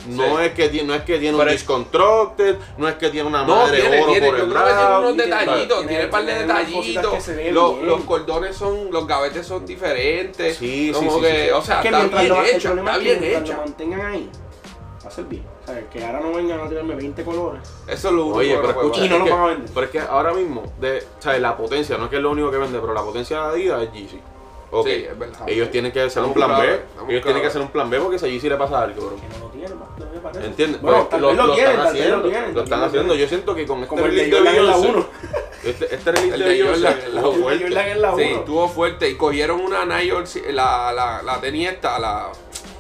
No 0.08 0.38
Sí. 0.38 0.44
es 0.44 0.52
que 0.54 0.68
tiene, 0.70 0.88
no 0.88 0.94
es 0.94 1.02
que 1.02 1.18
tiene 1.18 1.34
un 1.34 1.40
Pero 1.40 1.50
es- 1.50 1.58
disconstructed, 1.60 2.56
no 2.78 2.88
es 2.88 2.94
que 2.94 3.10
tiene 3.10 3.28
una 3.28 3.44
No, 3.44 3.54
madre 3.56 3.80
tiene, 3.82 4.00
oro 4.02 4.12
tiene, 4.12 4.26
por 4.28 4.38
yo 4.38 4.44
el 4.44 4.50
creo 4.50 4.64
que 4.64 4.70
tiene 4.72 4.98
unos 4.98 5.16
detallitos, 5.18 5.66
tiene- 5.78 5.86
tiene 5.88 6.04
un 6.06 6.10
par 6.10 6.24
de 6.24 6.34
detallitos. 6.34 7.28
Los, 7.52 7.76
bien. 7.76 7.86
los 7.86 8.00
cordones 8.04 8.56
son, 8.56 8.90
los 8.90 9.06
gavetes 9.06 9.46
son 9.46 9.66
diferentes. 9.66 10.56
Sí, 10.56 10.86
sí, 10.86 10.92
como 10.94 11.16
sí, 11.16 11.20
que, 11.20 11.44
sí, 11.44 11.50
o 11.50 11.60
sea, 11.62 11.76
Es 11.76 11.82
que 11.82 11.88
está 11.88 11.98
bien 11.98 12.28
lo, 12.30 12.42
el 12.42 12.60
problema 12.62 12.90
está 12.96 12.98
bien 13.20 13.44
lo 13.46 13.56
mantengan 13.58 14.00
ahí, 14.06 14.30
ser 15.10 15.24
bien. 15.24 15.44
O 15.62 15.66
sea, 15.66 15.80
que 15.90 16.04
ahora 16.04 16.20
no 16.20 16.32
vengan 16.32 16.60
a 16.60 16.68
tirarme 16.68 16.94
20 16.94 17.24
colores. 17.24 17.62
Eso 17.86 18.08
es 18.08 18.14
lo 18.14 18.24
único 18.24 18.38
Oye, 18.38 18.48
que 18.50 18.54
pero 18.56 18.72
no 18.72 18.80
escucha, 18.80 19.04
Y 19.04 19.08
no 19.08 19.14
es 19.14 19.18
lo 19.20 19.24
que- 19.26 19.30
van 19.32 19.40
a 19.40 19.46
vender. 19.46 19.70
pero 19.74 19.86
es 19.86 19.92
que 19.92 19.98
ahora 20.00 20.32
mismo, 20.34 20.62
de, 20.80 20.98
o 21.18 21.22
sea, 21.22 21.38
la 21.38 21.56
potencia, 21.56 21.96
no 21.98 22.04
es 22.04 22.10
que 22.10 22.16
es 22.16 22.22
lo 22.22 22.30
único 22.30 22.50
que 22.50 22.58
vende, 22.58 22.78
pero 22.80 22.94
la 22.94 23.02
potencia 23.02 23.40
de 23.42 23.42
Adidas 23.48 23.82
es 23.82 23.92
Yeezy. 23.92 24.20
Ok. 24.72 24.86
Sí, 24.86 24.92
es 25.10 25.18
verdad. 25.18 25.48
Ellos 25.48 25.68
tienen 25.72 25.90
que 25.90 26.00
hacer 26.00 26.22
un 26.22 26.32
plan 26.32 26.50
B. 26.60 26.80
Ellos 27.08 27.22
tienen 27.24 27.42
que 27.42 27.48
hacer 27.48 27.60
un 27.60 27.68
plan 27.68 27.90
B 27.90 27.98
porque 27.98 28.20
si 28.20 28.26
a 28.26 28.28
Yeezy 28.28 28.48
le 28.48 28.56
pasa 28.56 28.82
algo, 28.82 29.04
bro. 29.04 29.16
Que 29.16 29.28
no 29.36 29.44
lo 29.46 29.50
tienen, 29.50 29.76
no 29.76 29.86
me 30.14 30.20
parece. 30.20 30.46
¿Entiendes? 30.46 30.80
Bueno, 30.80 30.98
Pues 30.98 31.08
tal 31.10 31.20
lo, 31.22 31.32
lo 31.32 31.46
lo 31.48 31.54
tienen, 31.54 31.72
están 31.72 31.86
haciendo. 31.88 32.16
lo 32.18 32.28
tienen. 32.28 32.54
Lo 32.54 32.62
están 32.62 32.82
haciendo. 32.84 33.14
Yo 33.16 33.26
siento 33.26 33.54
que 33.56 33.66
con 33.66 33.78
este 33.78 33.88
Como 33.88 34.04
el 34.04 34.10
release 34.12 34.30
de 34.30 34.40
la 34.42 34.52
Beyoncé- 34.52 34.88
1. 34.90 35.06
Este, 35.64 35.94
este 35.94 36.12
release 36.12 36.34
El 36.34 36.40
de 36.40 36.44
de 36.46 36.50
Beyoncé 36.52 37.08
la 37.12 37.20
uno. 37.20 37.32
fuerte. 37.32 37.70
La 37.70 38.14
Sí, 38.14 38.22
1. 38.22 38.38
estuvo 38.38 38.68
fuerte. 38.68 39.10
Y 39.10 39.16
cogieron 39.16 39.60
una 39.60 39.84
Nike, 39.84 40.52
la, 40.52 40.92
la, 40.92 41.20
la 41.22 41.40
tenía 41.40 41.72
esta, 41.72 41.98
la. 41.98 42.28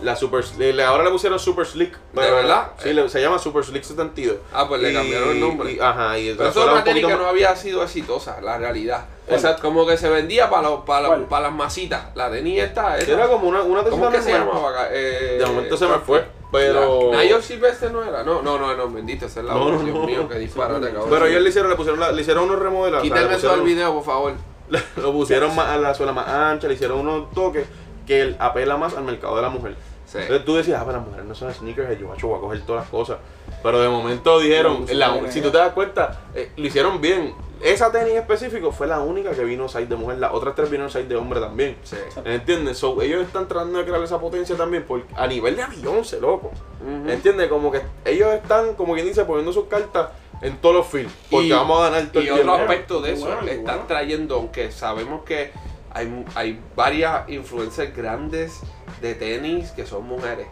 La 0.02 0.16
super, 0.16 0.44
le- 0.58 0.82
ahora 0.82 1.04
le 1.04 1.10
pusieron 1.10 1.38
Super 1.38 1.66
Slick. 1.66 1.96
pero- 2.14 2.36
verdad? 2.36 2.70
Sí, 2.82 2.92
le- 2.92 3.08
se 3.08 3.20
llama 3.20 3.38
Super 3.38 3.64
Slick 3.64 3.82
72. 3.82 4.36
Ah, 4.52 4.66
pues 4.68 4.80
le 4.80 4.90
Y- 4.90 4.94
cambiaron 4.94 5.28
el 5.30 5.40
nombre. 5.40 5.72
y- 5.72 5.78
ajá, 5.80 6.18
y 6.18 6.34
Pero 6.34 6.48
eso 6.48 6.60
es 6.60 6.64
era 6.64 6.72
una 6.74 6.84
técnica 6.84 7.16
no 7.16 7.26
había 7.26 7.54
sido 7.56 7.82
exitosa, 7.82 8.40
la 8.40 8.56
realidad. 8.58 9.04
¿Cuál? 9.26 9.38
Exacto, 9.38 9.62
como 9.62 9.86
que 9.86 9.96
se 9.96 10.08
vendía 10.08 10.48
para 10.50 10.84
para, 10.84 11.26
para 11.28 11.42
las 11.48 11.52
masitas. 11.52 12.06
La 12.14 12.30
tenía 12.30 12.64
esta, 12.64 12.98
esta. 12.98 13.12
Era 13.12 13.28
como 13.28 13.48
una, 13.48 13.62
una 13.62 13.82
¿Cómo 13.84 14.10
que 14.10 14.22
se 14.22 14.32
llamaba? 14.32 14.88
Eh, 14.90 15.36
De 15.38 15.46
momento 15.46 15.76
se 15.76 15.86
me 15.86 15.98
fue, 15.98 16.24
pero... 16.50 17.10
Nike 17.12 17.42
Silvestre 17.42 17.90
no 17.90 18.02
era. 18.02 18.22
No, 18.24 18.42
no, 18.42 18.58
no, 18.58 18.74
no, 18.74 18.90
bendito, 18.90 19.26
esa 19.26 19.40
es 19.40 19.46
la 19.46 19.52
No, 19.54 19.70
no, 19.70 19.78
Dios 19.82 20.06
mío, 20.06 20.28
que 20.28 20.38
disparate, 20.38 20.86
cabrón. 20.88 21.10
Pero 21.10 21.26
ellos 21.26 21.42
le 21.42 21.48
hicieron, 21.50 21.70
le 21.70 21.76
pusieron, 21.76 22.00
la- 22.00 22.10
le 22.12 22.22
hicieron 22.22 22.44
unos 22.44 22.58
remodelados. 22.58 23.06
o 23.06 23.08
sea, 23.08 23.16
eso 23.22 23.28
del 23.28 23.36
pusieron- 23.38 23.64
video, 23.64 23.94
por 23.94 24.04
favor. 24.04 24.32
Lo 24.96 25.12
pusieron 25.12 25.54
más 25.56 25.68
a 25.68 25.76
la 25.78 25.92
suela 25.94 26.12
más 26.12 26.28
ancha, 26.28 26.68
le 26.68 26.74
hicieron 26.74 26.98
unos 27.00 27.30
toques 27.32 27.66
que 28.10 28.20
él 28.22 28.36
apela 28.40 28.76
más 28.76 28.96
al 28.96 29.04
mercado 29.04 29.36
de 29.36 29.42
la 29.42 29.50
mujer. 29.50 29.76
Sí. 30.04 30.18
Entonces 30.18 30.44
tú 30.44 30.56
decías, 30.56 30.80
ah, 30.80 30.84
pero 30.84 30.98
las 30.98 31.06
mujeres 31.06 31.26
no 31.26 31.34
son 31.36 31.54
sneakers, 31.54 31.96
yo 32.00 32.08
macho, 32.08 32.26
voy 32.26 32.38
a 32.38 32.40
coger 32.40 32.60
todas 32.62 32.82
las 32.82 32.90
cosas. 32.90 33.18
Pero 33.62 33.80
de 33.80 33.88
momento 33.88 34.40
dijeron, 34.40 34.84
No, 34.84 34.94
la- 34.94 35.30
si 35.30 35.40
tú 35.40 35.52
te 35.52 35.58
das 35.58 35.72
cuenta, 35.72 36.22
eh, 36.34 36.50
lo 36.56 36.66
hicieron 36.66 37.00
bien. 37.00 37.32
Esa 37.62 37.92
tenis 37.92 38.14
específico 38.14 38.72
fue 38.72 38.88
la 38.88 38.98
única 38.98 39.30
que 39.30 39.44
vino 39.44 39.68
side 39.68 39.86
de 39.86 39.94
mujer, 39.94 40.18
las 40.18 40.32
otras 40.32 40.56
tres 40.56 40.68
vinieron 40.68 40.90
side 40.90 41.04
de 41.04 41.14
hombre 41.14 41.38
también. 41.38 41.76
Sí. 41.84 41.94
¿Entiendes? 42.24 42.78
So, 42.78 43.00
ellos 43.00 43.22
están 43.24 43.46
tratando 43.46 43.78
de 43.78 43.84
crear 43.84 44.02
esa 44.02 44.18
potencia 44.18 44.56
también 44.56 44.82
por, 44.82 45.04
a 45.14 45.26
nivel 45.28 45.54
de 45.54 45.64
Beyoncé, 45.66 46.20
loco. 46.20 46.50
Ujú. 46.80 47.08
¿Entiendes? 47.08 47.46
Como 47.48 47.70
que 47.70 47.80
ellos 48.04 48.32
están, 48.34 48.74
como 48.74 48.94
quien 48.94 49.06
dice, 49.06 49.24
poniendo 49.24 49.52
sus 49.52 49.66
cartas 49.66 50.08
en 50.42 50.56
todos 50.56 50.74
los 50.74 50.86
fields. 50.88 51.12
Porque 51.30 51.46
Y- 51.48 51.52
vamos 51.52 51.78
a 51.80 51.90
ganar 51.90 52.10
todo 52.10 52.22
Y 52.22 52.26
el 52.26 52.32
otro 52.32 52.44
tiempo. 52.46 52.62
aspecto 52.72 53.00
de 53.02 53.12
eso, 53.12 53.26
bueno, 53.26 53.42
están 53.42 53.64
bueno. 53.64 53.84
trayendo, 53.86 54.34
aunque 54.36 54.72
sabemos 54.72 55.22
que 55.24 55.52
hay, 55.92 56.24
hay 56.34 56.60
varias 56.76 57.28
influencers 57.28 57.94
grandes 57.96 58.60
de 59.00 59.14
tenis 59.14 59.70
que 59.72 59.86
son 59.86 60.06
mujeres, 60.06 60.46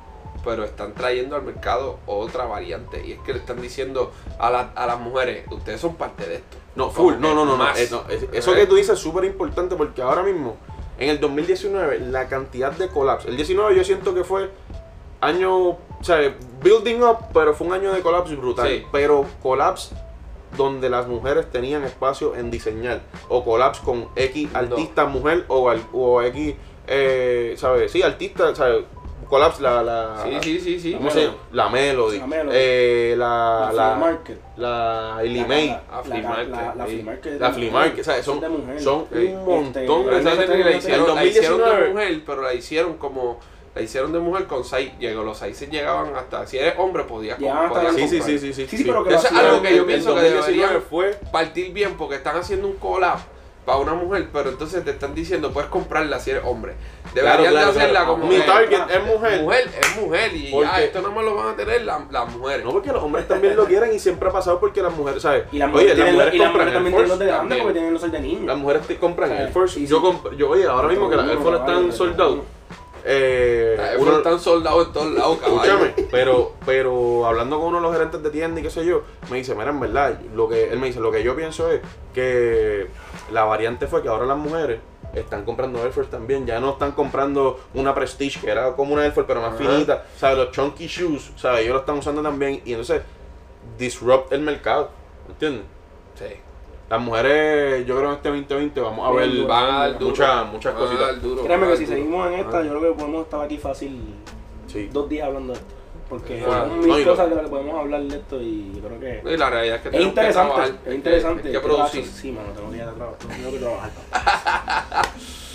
pero 0.45 0.65
están 0.65 0.95
trayendo 0.95 1.37
al 1.37 1.43
mercado 1.43 1.99
otra 2.07 2.45
variante. 2.47 3.05
Y 3.07 3.13
es 3.13 3.19
que 3.21 3.33
le 3.33 3.39
están 3.41 3.61
diciendo 3.61 4.13
a, 4.39 4.51
la- 4.51 4.73
a 4.75 4.87
las 4.87 4.99
mujeres, 5.01 5.45
ustedes 5.51 5.81
son 5.81 5.97
parte 5.97 6.27
de 6.27 6.35
esto. 6.37 6.57
No, 6.77 6.91
full, 6.91 7.15
no, 7.19 7.35
no, 7.35 7.45
no, 7.45 7.57
más. 7.57 7.79
eh, 7.79 7.89
no, 7.91 8.03
es- 8.09 8.25
Eso 8.33 8.55
que 8.55 8.67
tú 8.67 8.77
dices 8.77 8.95
es 8.95 8.99
súper 9.01 9.25
importante 9.25 9.75
porque 9.77 10.01
ahora 10.03 10.23
mismo, 10.23 10.57
en 10.99 11.11
el 11.11 11.21
2019, 11.21 11.99
la 12.01 12.29
cantidad 12.29 12.73
de 12.73 12.89
collapse, 12.89 13.29
el 13.29 13.37
19 13.37 13.75
yo 13.77 13.85
siento 13.85 14.15
que 14.15 14.25
fue 14.25 14.51
año, 15.21 15.57
o 15.71 15.79
sea, 16.03 16.19
building 16.63 17.03
up, 17.03 17.19
pero 17.35 17.55
fue 17.55 17.67
un 17.67 17.73
año 17.73 17.93
de 17.93 18.01
collapse 18.01 18.35
brutal. 18.37 18.69
Sí. 18.69 18.85
Pero 18.93 19.25
collapse 19.43 19.95
donde 20.59 20.91
las 20.91 21.07
mujeres 21.07 21.51
tenían 21.51 21.85
espacio 21.85 22.35
en 22.37 22.51
diseñar, 22.51 23.01
o 23.31 23.43
collapse 23.45 23.81
con 23.83 24.09
X 24.15 24.51
No. 24.53 24.59
artista 24.59 25.07
mujer 25.07 25.45
o, 25.49 25.71
al- 25.71 25.87
o 25.95 26.21
X, 26.21 26.55
eh, 26.87 27.55
¿sabes? 27.57 27.91
Sí, 27.93 28.03
artista, 28.03 28.55
¿sabes? 28.55 28.85
Collapse 29.29 29.63
la... 29.63 29.83
la 29.83 30.25
Sí, 30.25 30.39
sí, 30.43 30.61
sí, 30.61 30.81
sí. 30.81 30.95
¿Cómo 30.95 31.11
se 31.11 31.25
llama? 31.25 31.37
La 31.53 31.69
Melody. 31.69 32.19
La 32.19 32.27
Melody. 32.27 32.57
eh, 32.59 33.15
la, 33.19 33.27
La 33.27 33.73
la, 33.73 33.73
Flea 33.73 33.97
Market. 33.97 34.41
la 34.57 35.23
La- 35.23 35.47
May. 35.47 35.69
la- 35.69 36.03
Flea 36.03 36.23
Market, 36.23 36.49
la- 36.51 36.75
La. 36.75 36.87
Flea 36.87 37.05
Market. 37.05 37.41
La 37.41 37.51
Flea 37.53 37.73
Market, 37.73 38.05
¿sabes? 38.05 38.25
Son, 38.25 38.41
son 38.79 39.07
un 39.13 39.45
montón. 39.45 40.15
Este, 40.15 40.19
Esa 40.33 40.47
tenis 40.47 40.65
la 40.65 40.73
hicieron, 40.77 41.15
la 41.15 41.25
hicieron 41.25 41.59
de 41.59 41.65
2019. 41.65 41.91
mujer, 41.93 42.23
pero 42.27 42.43
la 42.43 42.55
hicieron 42.55 42.95
como. 42.97 43.39
La 43.75 43.83
hicieron 43.83 44.13
de 44.13 44.19
mujer 44.19 44.47
con 44.47 44.65
6. 44.65 44.93
Llegó, 44.99 45.23
los 45.23 45.39
6 45.39 45.69
llegaban 45.71 46.15
hasta. 46.17 46.47
Si 46.47 46.59
eres 46.59 46.75
hombre, 46.79 47.05
podías 47.05 47.39
hasta 47.39 47.69
podías 47.69 47.85
la- 47.85 47.91
Sí, 47.93 48.09
sí, 48.09 48.19
comprar. 48.19 48.23
sí, 48.27 48.39
sí, 48.39 48.53
sí. 48.55 48.67
Sí, 48.69 48.77
sí, 48.79 48.85
pero 48.85 49.05
que 49.05 49.15
Eso 49.15 49.27
es 49.27 49.33
la 49.33 49.41
algo 49.41 49.63
que 49.63 49.77
yo 49.77 49.87
pienso 49.87 50.15
que 50.15 50.21
2019 50.23 50.57
deberían 50.57 50.83
fue 50.89 51.11
partir 51.33 51.73
bien 51.73 51.95
porque 51.97 52.17
están 52.17 52.37
haciendo 52.37 52.67
un 52.67 52.75
collab 52.75 53.19
para 53.65 53.79
una 53.81 53.93
mujer, 53.93 54.29
pero 54.33 54.49
entonces 54.49 54.83
te 54.83 54.93
están 54.93 55.15
diciendo 55.15 55.53
puedes 55.53 55.69
comprarla 55.69 56.19
si 56.19 56.31
eres 56.31 56.43
hombre. 56.47 56.73
Deberían 57.15 57.37
Claro, 57.39 57.51
claro, 57.53 57.73
de 57.73 57.79
hacerla 57.79 58.01
claro. 58.01 58.13
como 58.15 58.27
Mi 58.27 58.39
target 58.41 58.81
es 58.91 59.05
mujer. 59.05 59.43
Mujer 59.43 59.69
es 59.81 59.97
mujer 60.03 60.35
y 60.37 60.51
Porque- 60.51 60.69
ya, 60.69 60.83
esto 60.83 61.03
no 61.03 61.13
me 61.13 61.23
lo 61.23 61.35
van 61.35 61.49
a 61.49 61.57
tener 61.57 61.83
la- 61.83 62.07
las 62.11 62.35
mujeres. 62.35 62.65
No, 62.65 62.73
porque 62.73 62.93
los 62.93 63.03
hombres 63.03 63.29
también 63.29 63.55
lo 63.57 63.67
quieren 63.67 63.95
y 63.95 63.99
siempre 63.99 64.29
ha 64.29 64.33
pasado 64.33 64.59
porque 64.59 64.81
las 64.83 64.93
mujeres, 64.97 65.23
¿sabes? 65.23 65.45
Y 65.53 65.59
las 65.59 65.69
Oye, 65.69 65.73
mujeres 65.73 65.89
las 65.91 65.97
tienen- 65.97 66.15
mujeres 66.15 66.35
y 66.35 66.39
las 66.39 66.47
compran 66.49 66.67
mujeres 66.69 66.75
también 66.75 66.95
tienen 66.95 67.09
los 67.11 67.19
de 67.19 67.27
grande 67.27 67.57
porque 67.57 67.73
tienen 67.75 67.93
los 67.93 68.11
de 68.13 68.21
niño. 68.21 68.47
Las 68.47 68.57
mujeres 68.59 68.87
te 68.87 68.97
compran 68.97 69.31
Sí, 69.31 69.37
Air 69.37 69.49
Force. 69.53 69.75
sí, 69.75 69.87
Yo, 69.87 70.33
yo, 70.33 70.49
oye, 70.51 70.65
ahora 70.67 70.89
mismo 70.89 71.11
que 71.11 71.17
las 71.17 71.29
Air 71.29 71.39
Force 71.39 71.59
están 71.61 71.77
vale, 71.77 71.93
sold 71.93 72.21
out. 72.21 72.37
vale. 72.39 72.58
Eh, 73.11 73.97
uno- 73.99 74.19
están 74.19 74.39
soldados 74.39 74.89
en 74.89 74.93
todos 74.93 75.13
lados. 75.15 75.39
Escúchame, 75.43 75.95
pero, 76.11 76.53
pero 76.67 77.25
hablando 77.25 77.59
con 77.59 77.69
uno 77.69 77.79
de 77.79 77.83
los 77.85 77.93
gerentes 77.95 78.23
de 78.23 78.29
tienda 78.29 78.61
y 78.61 78.63
qué 78.63 78.69
sé 78.71 78.85
yo, 78.85 79.03
me 79.31 79.39
dice, 79.39 79.55
mira, 79.55 79.71
en 79.71 79.81
verdad, 79.81 80.21
lo 80.35 80.47
que, 80.47 80.71
él 80.71 80.79
me 80.79 80.89
dice, 80.89 81.01
lo 81.01 81.11
que 81.11 81.23
yo 81.23 81.35
pienso 81.35 81.71
es 81.71 81.81
que 82.13 82.87
la 83.33 83.45
variante 83.45 83.87
fue 83.87 84.03
que 84.03 84.09
ahora 84.09 84.27
las 84.27 84.37
mujeres 84.37 84.81
están 85.15 85.47
comprando 85.47 85.83
Air 85.83 85.93
Force 85.93 86.11
también, 86.11 86.45
ya 86.45 86.61
no 86.61 86.73
están 86.73 86.93
comprando 86.93 87.59
una 87.73 87.95
Prestige, 87.95 88.41
que 88.41 88.51
era 88.51 88.77
como 88.77 88.93
una 88.93 89.05
Air 89.07 89.13
Force, 89.13 89.27
pero 89.27 89.41
más 89.41 89.55
Ajá. 89.55 89.59
finita, 89.59 90.05
¿sabes? 90.19 90.37
Los 90.37 90.51
chunky 90.51 90.87
shoes, 90.87 91.31
¿sabes? 91.37 91.61
Ellos 91.63 91.73
lo 91.73 91.81
están 91.81 91.97
usando 91.97 92.21
también 92.21 92.61
y 92.67 92.73
entonces 92.73 93.01
disrupt 93.79 94.31
el 94.35 94.43
mercado, 94.43 94.91
¿entiendes? 95.29 95.65
Sí. 96.15 96.27
Las 96.91 97.01
mujeres, 97.01 97.87
yo 97.87 97.97
creo 97.99 98.09
en 98.11 98.15
este 98.17 98.29
2020 98.31 98.81
vamos 98.81 99.07
a 99.09 99.11
Bien 99.21 99.39
ver. 99.39 99.47
Van 99.47 99.65
a 99.65 99.79
dar 99.81 99.93
duro. 99.99 100.11
muchas, 100.11 100.47
muchas 100.53 100.75
Van 100.75 100.83
a 100.83 100.87
dar 100.87 100.97
cositas. 100.99 101.23
duro, 101.23 101.45
Créeme 101.45 101.67
que 101.69 101.77
si 101.77 101.85
duro. 101.85 101.97
seguimos 101.97 102.27
en 102.29 102.33
esta, 102.35 102.59
Ah. 102.59 102.63
yo 102.63 102.69
creo 102.79 102.81
que 102.81 102.99
podemos 102.99 103.25
estar 103.25 103.41
aquí 103.43 103.59
fácil 103.59 104.15
Sí. 104.67 104.89
dos 104.93 105.09
días 105.09 105.27
hablando 105.27 105.53
de 105.53 105.59
esto. 105.59 105.75
porque 106.09 106.43
Ah, 106.49 106.65
son 106.67 106.81
no, 106.81 106.87
mil 106.87 107.05
lo- 107.05 107.11
cosas 107.11 107.29
de 107.29 107.35
las 107.37 107.45
que 107.45 107.51
podemos 107.51 107.79
hablar 107.79 108.01
de 108.01 108.17
esto 108.17 108.41
y 108.41 108.73
yo 108.75 108.81
creo 108.89 108.99
que 108.99 109.23
Y 109.31 109.37
la 109.37 109.51
realidad 109.51 109.77
es 109.77 109.83
que 109.83 109.89
es 109.89 109.93
tenemos 109.93 110.15
que 110.15 110.21
interesante, 110.21 110.55
trabajar. 110.55 110.79
es 110.87 110.95
interesante. 110.95 111.49
Hay 111.49 111.53
que 111.53 111.61
producir. 111.61 112.07
Sí, 112.07 112.33
mano, 112.33 112.49
tengo 112.57 112.71
que 112.71 112.77
ir 112.79 112.83
a 112.83 112.93
trabajar, 112.93 113.19
tengo 113.19 113.51
que 113.53 113.59
trabajar. 113.59 113.91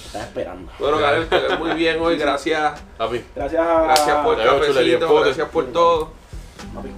Estaba 0.05 0.23
esperando. 0.25 0.71
Bueno, 0.77 0.97
Gabriel, 0.99 1.27
te 1.27 1.39
ves 1.39 1.57
muy 1.59 1.71
bien 1.71 1.99
hoy. 1.99 2.17
Gracias. 2.17 2.79
Papi. 2.99 3.23
Gracias 3.35 3.67
a... 3.67 3.81
Gracias 3.85 4.17
por 4.17 4.39
el 4.39 4.45
cafecito, 4.47 5.15
gracias 5.21 5.49
por 5.49 5.65
todo. 5.71 6.09
Papi. 6.75 6.89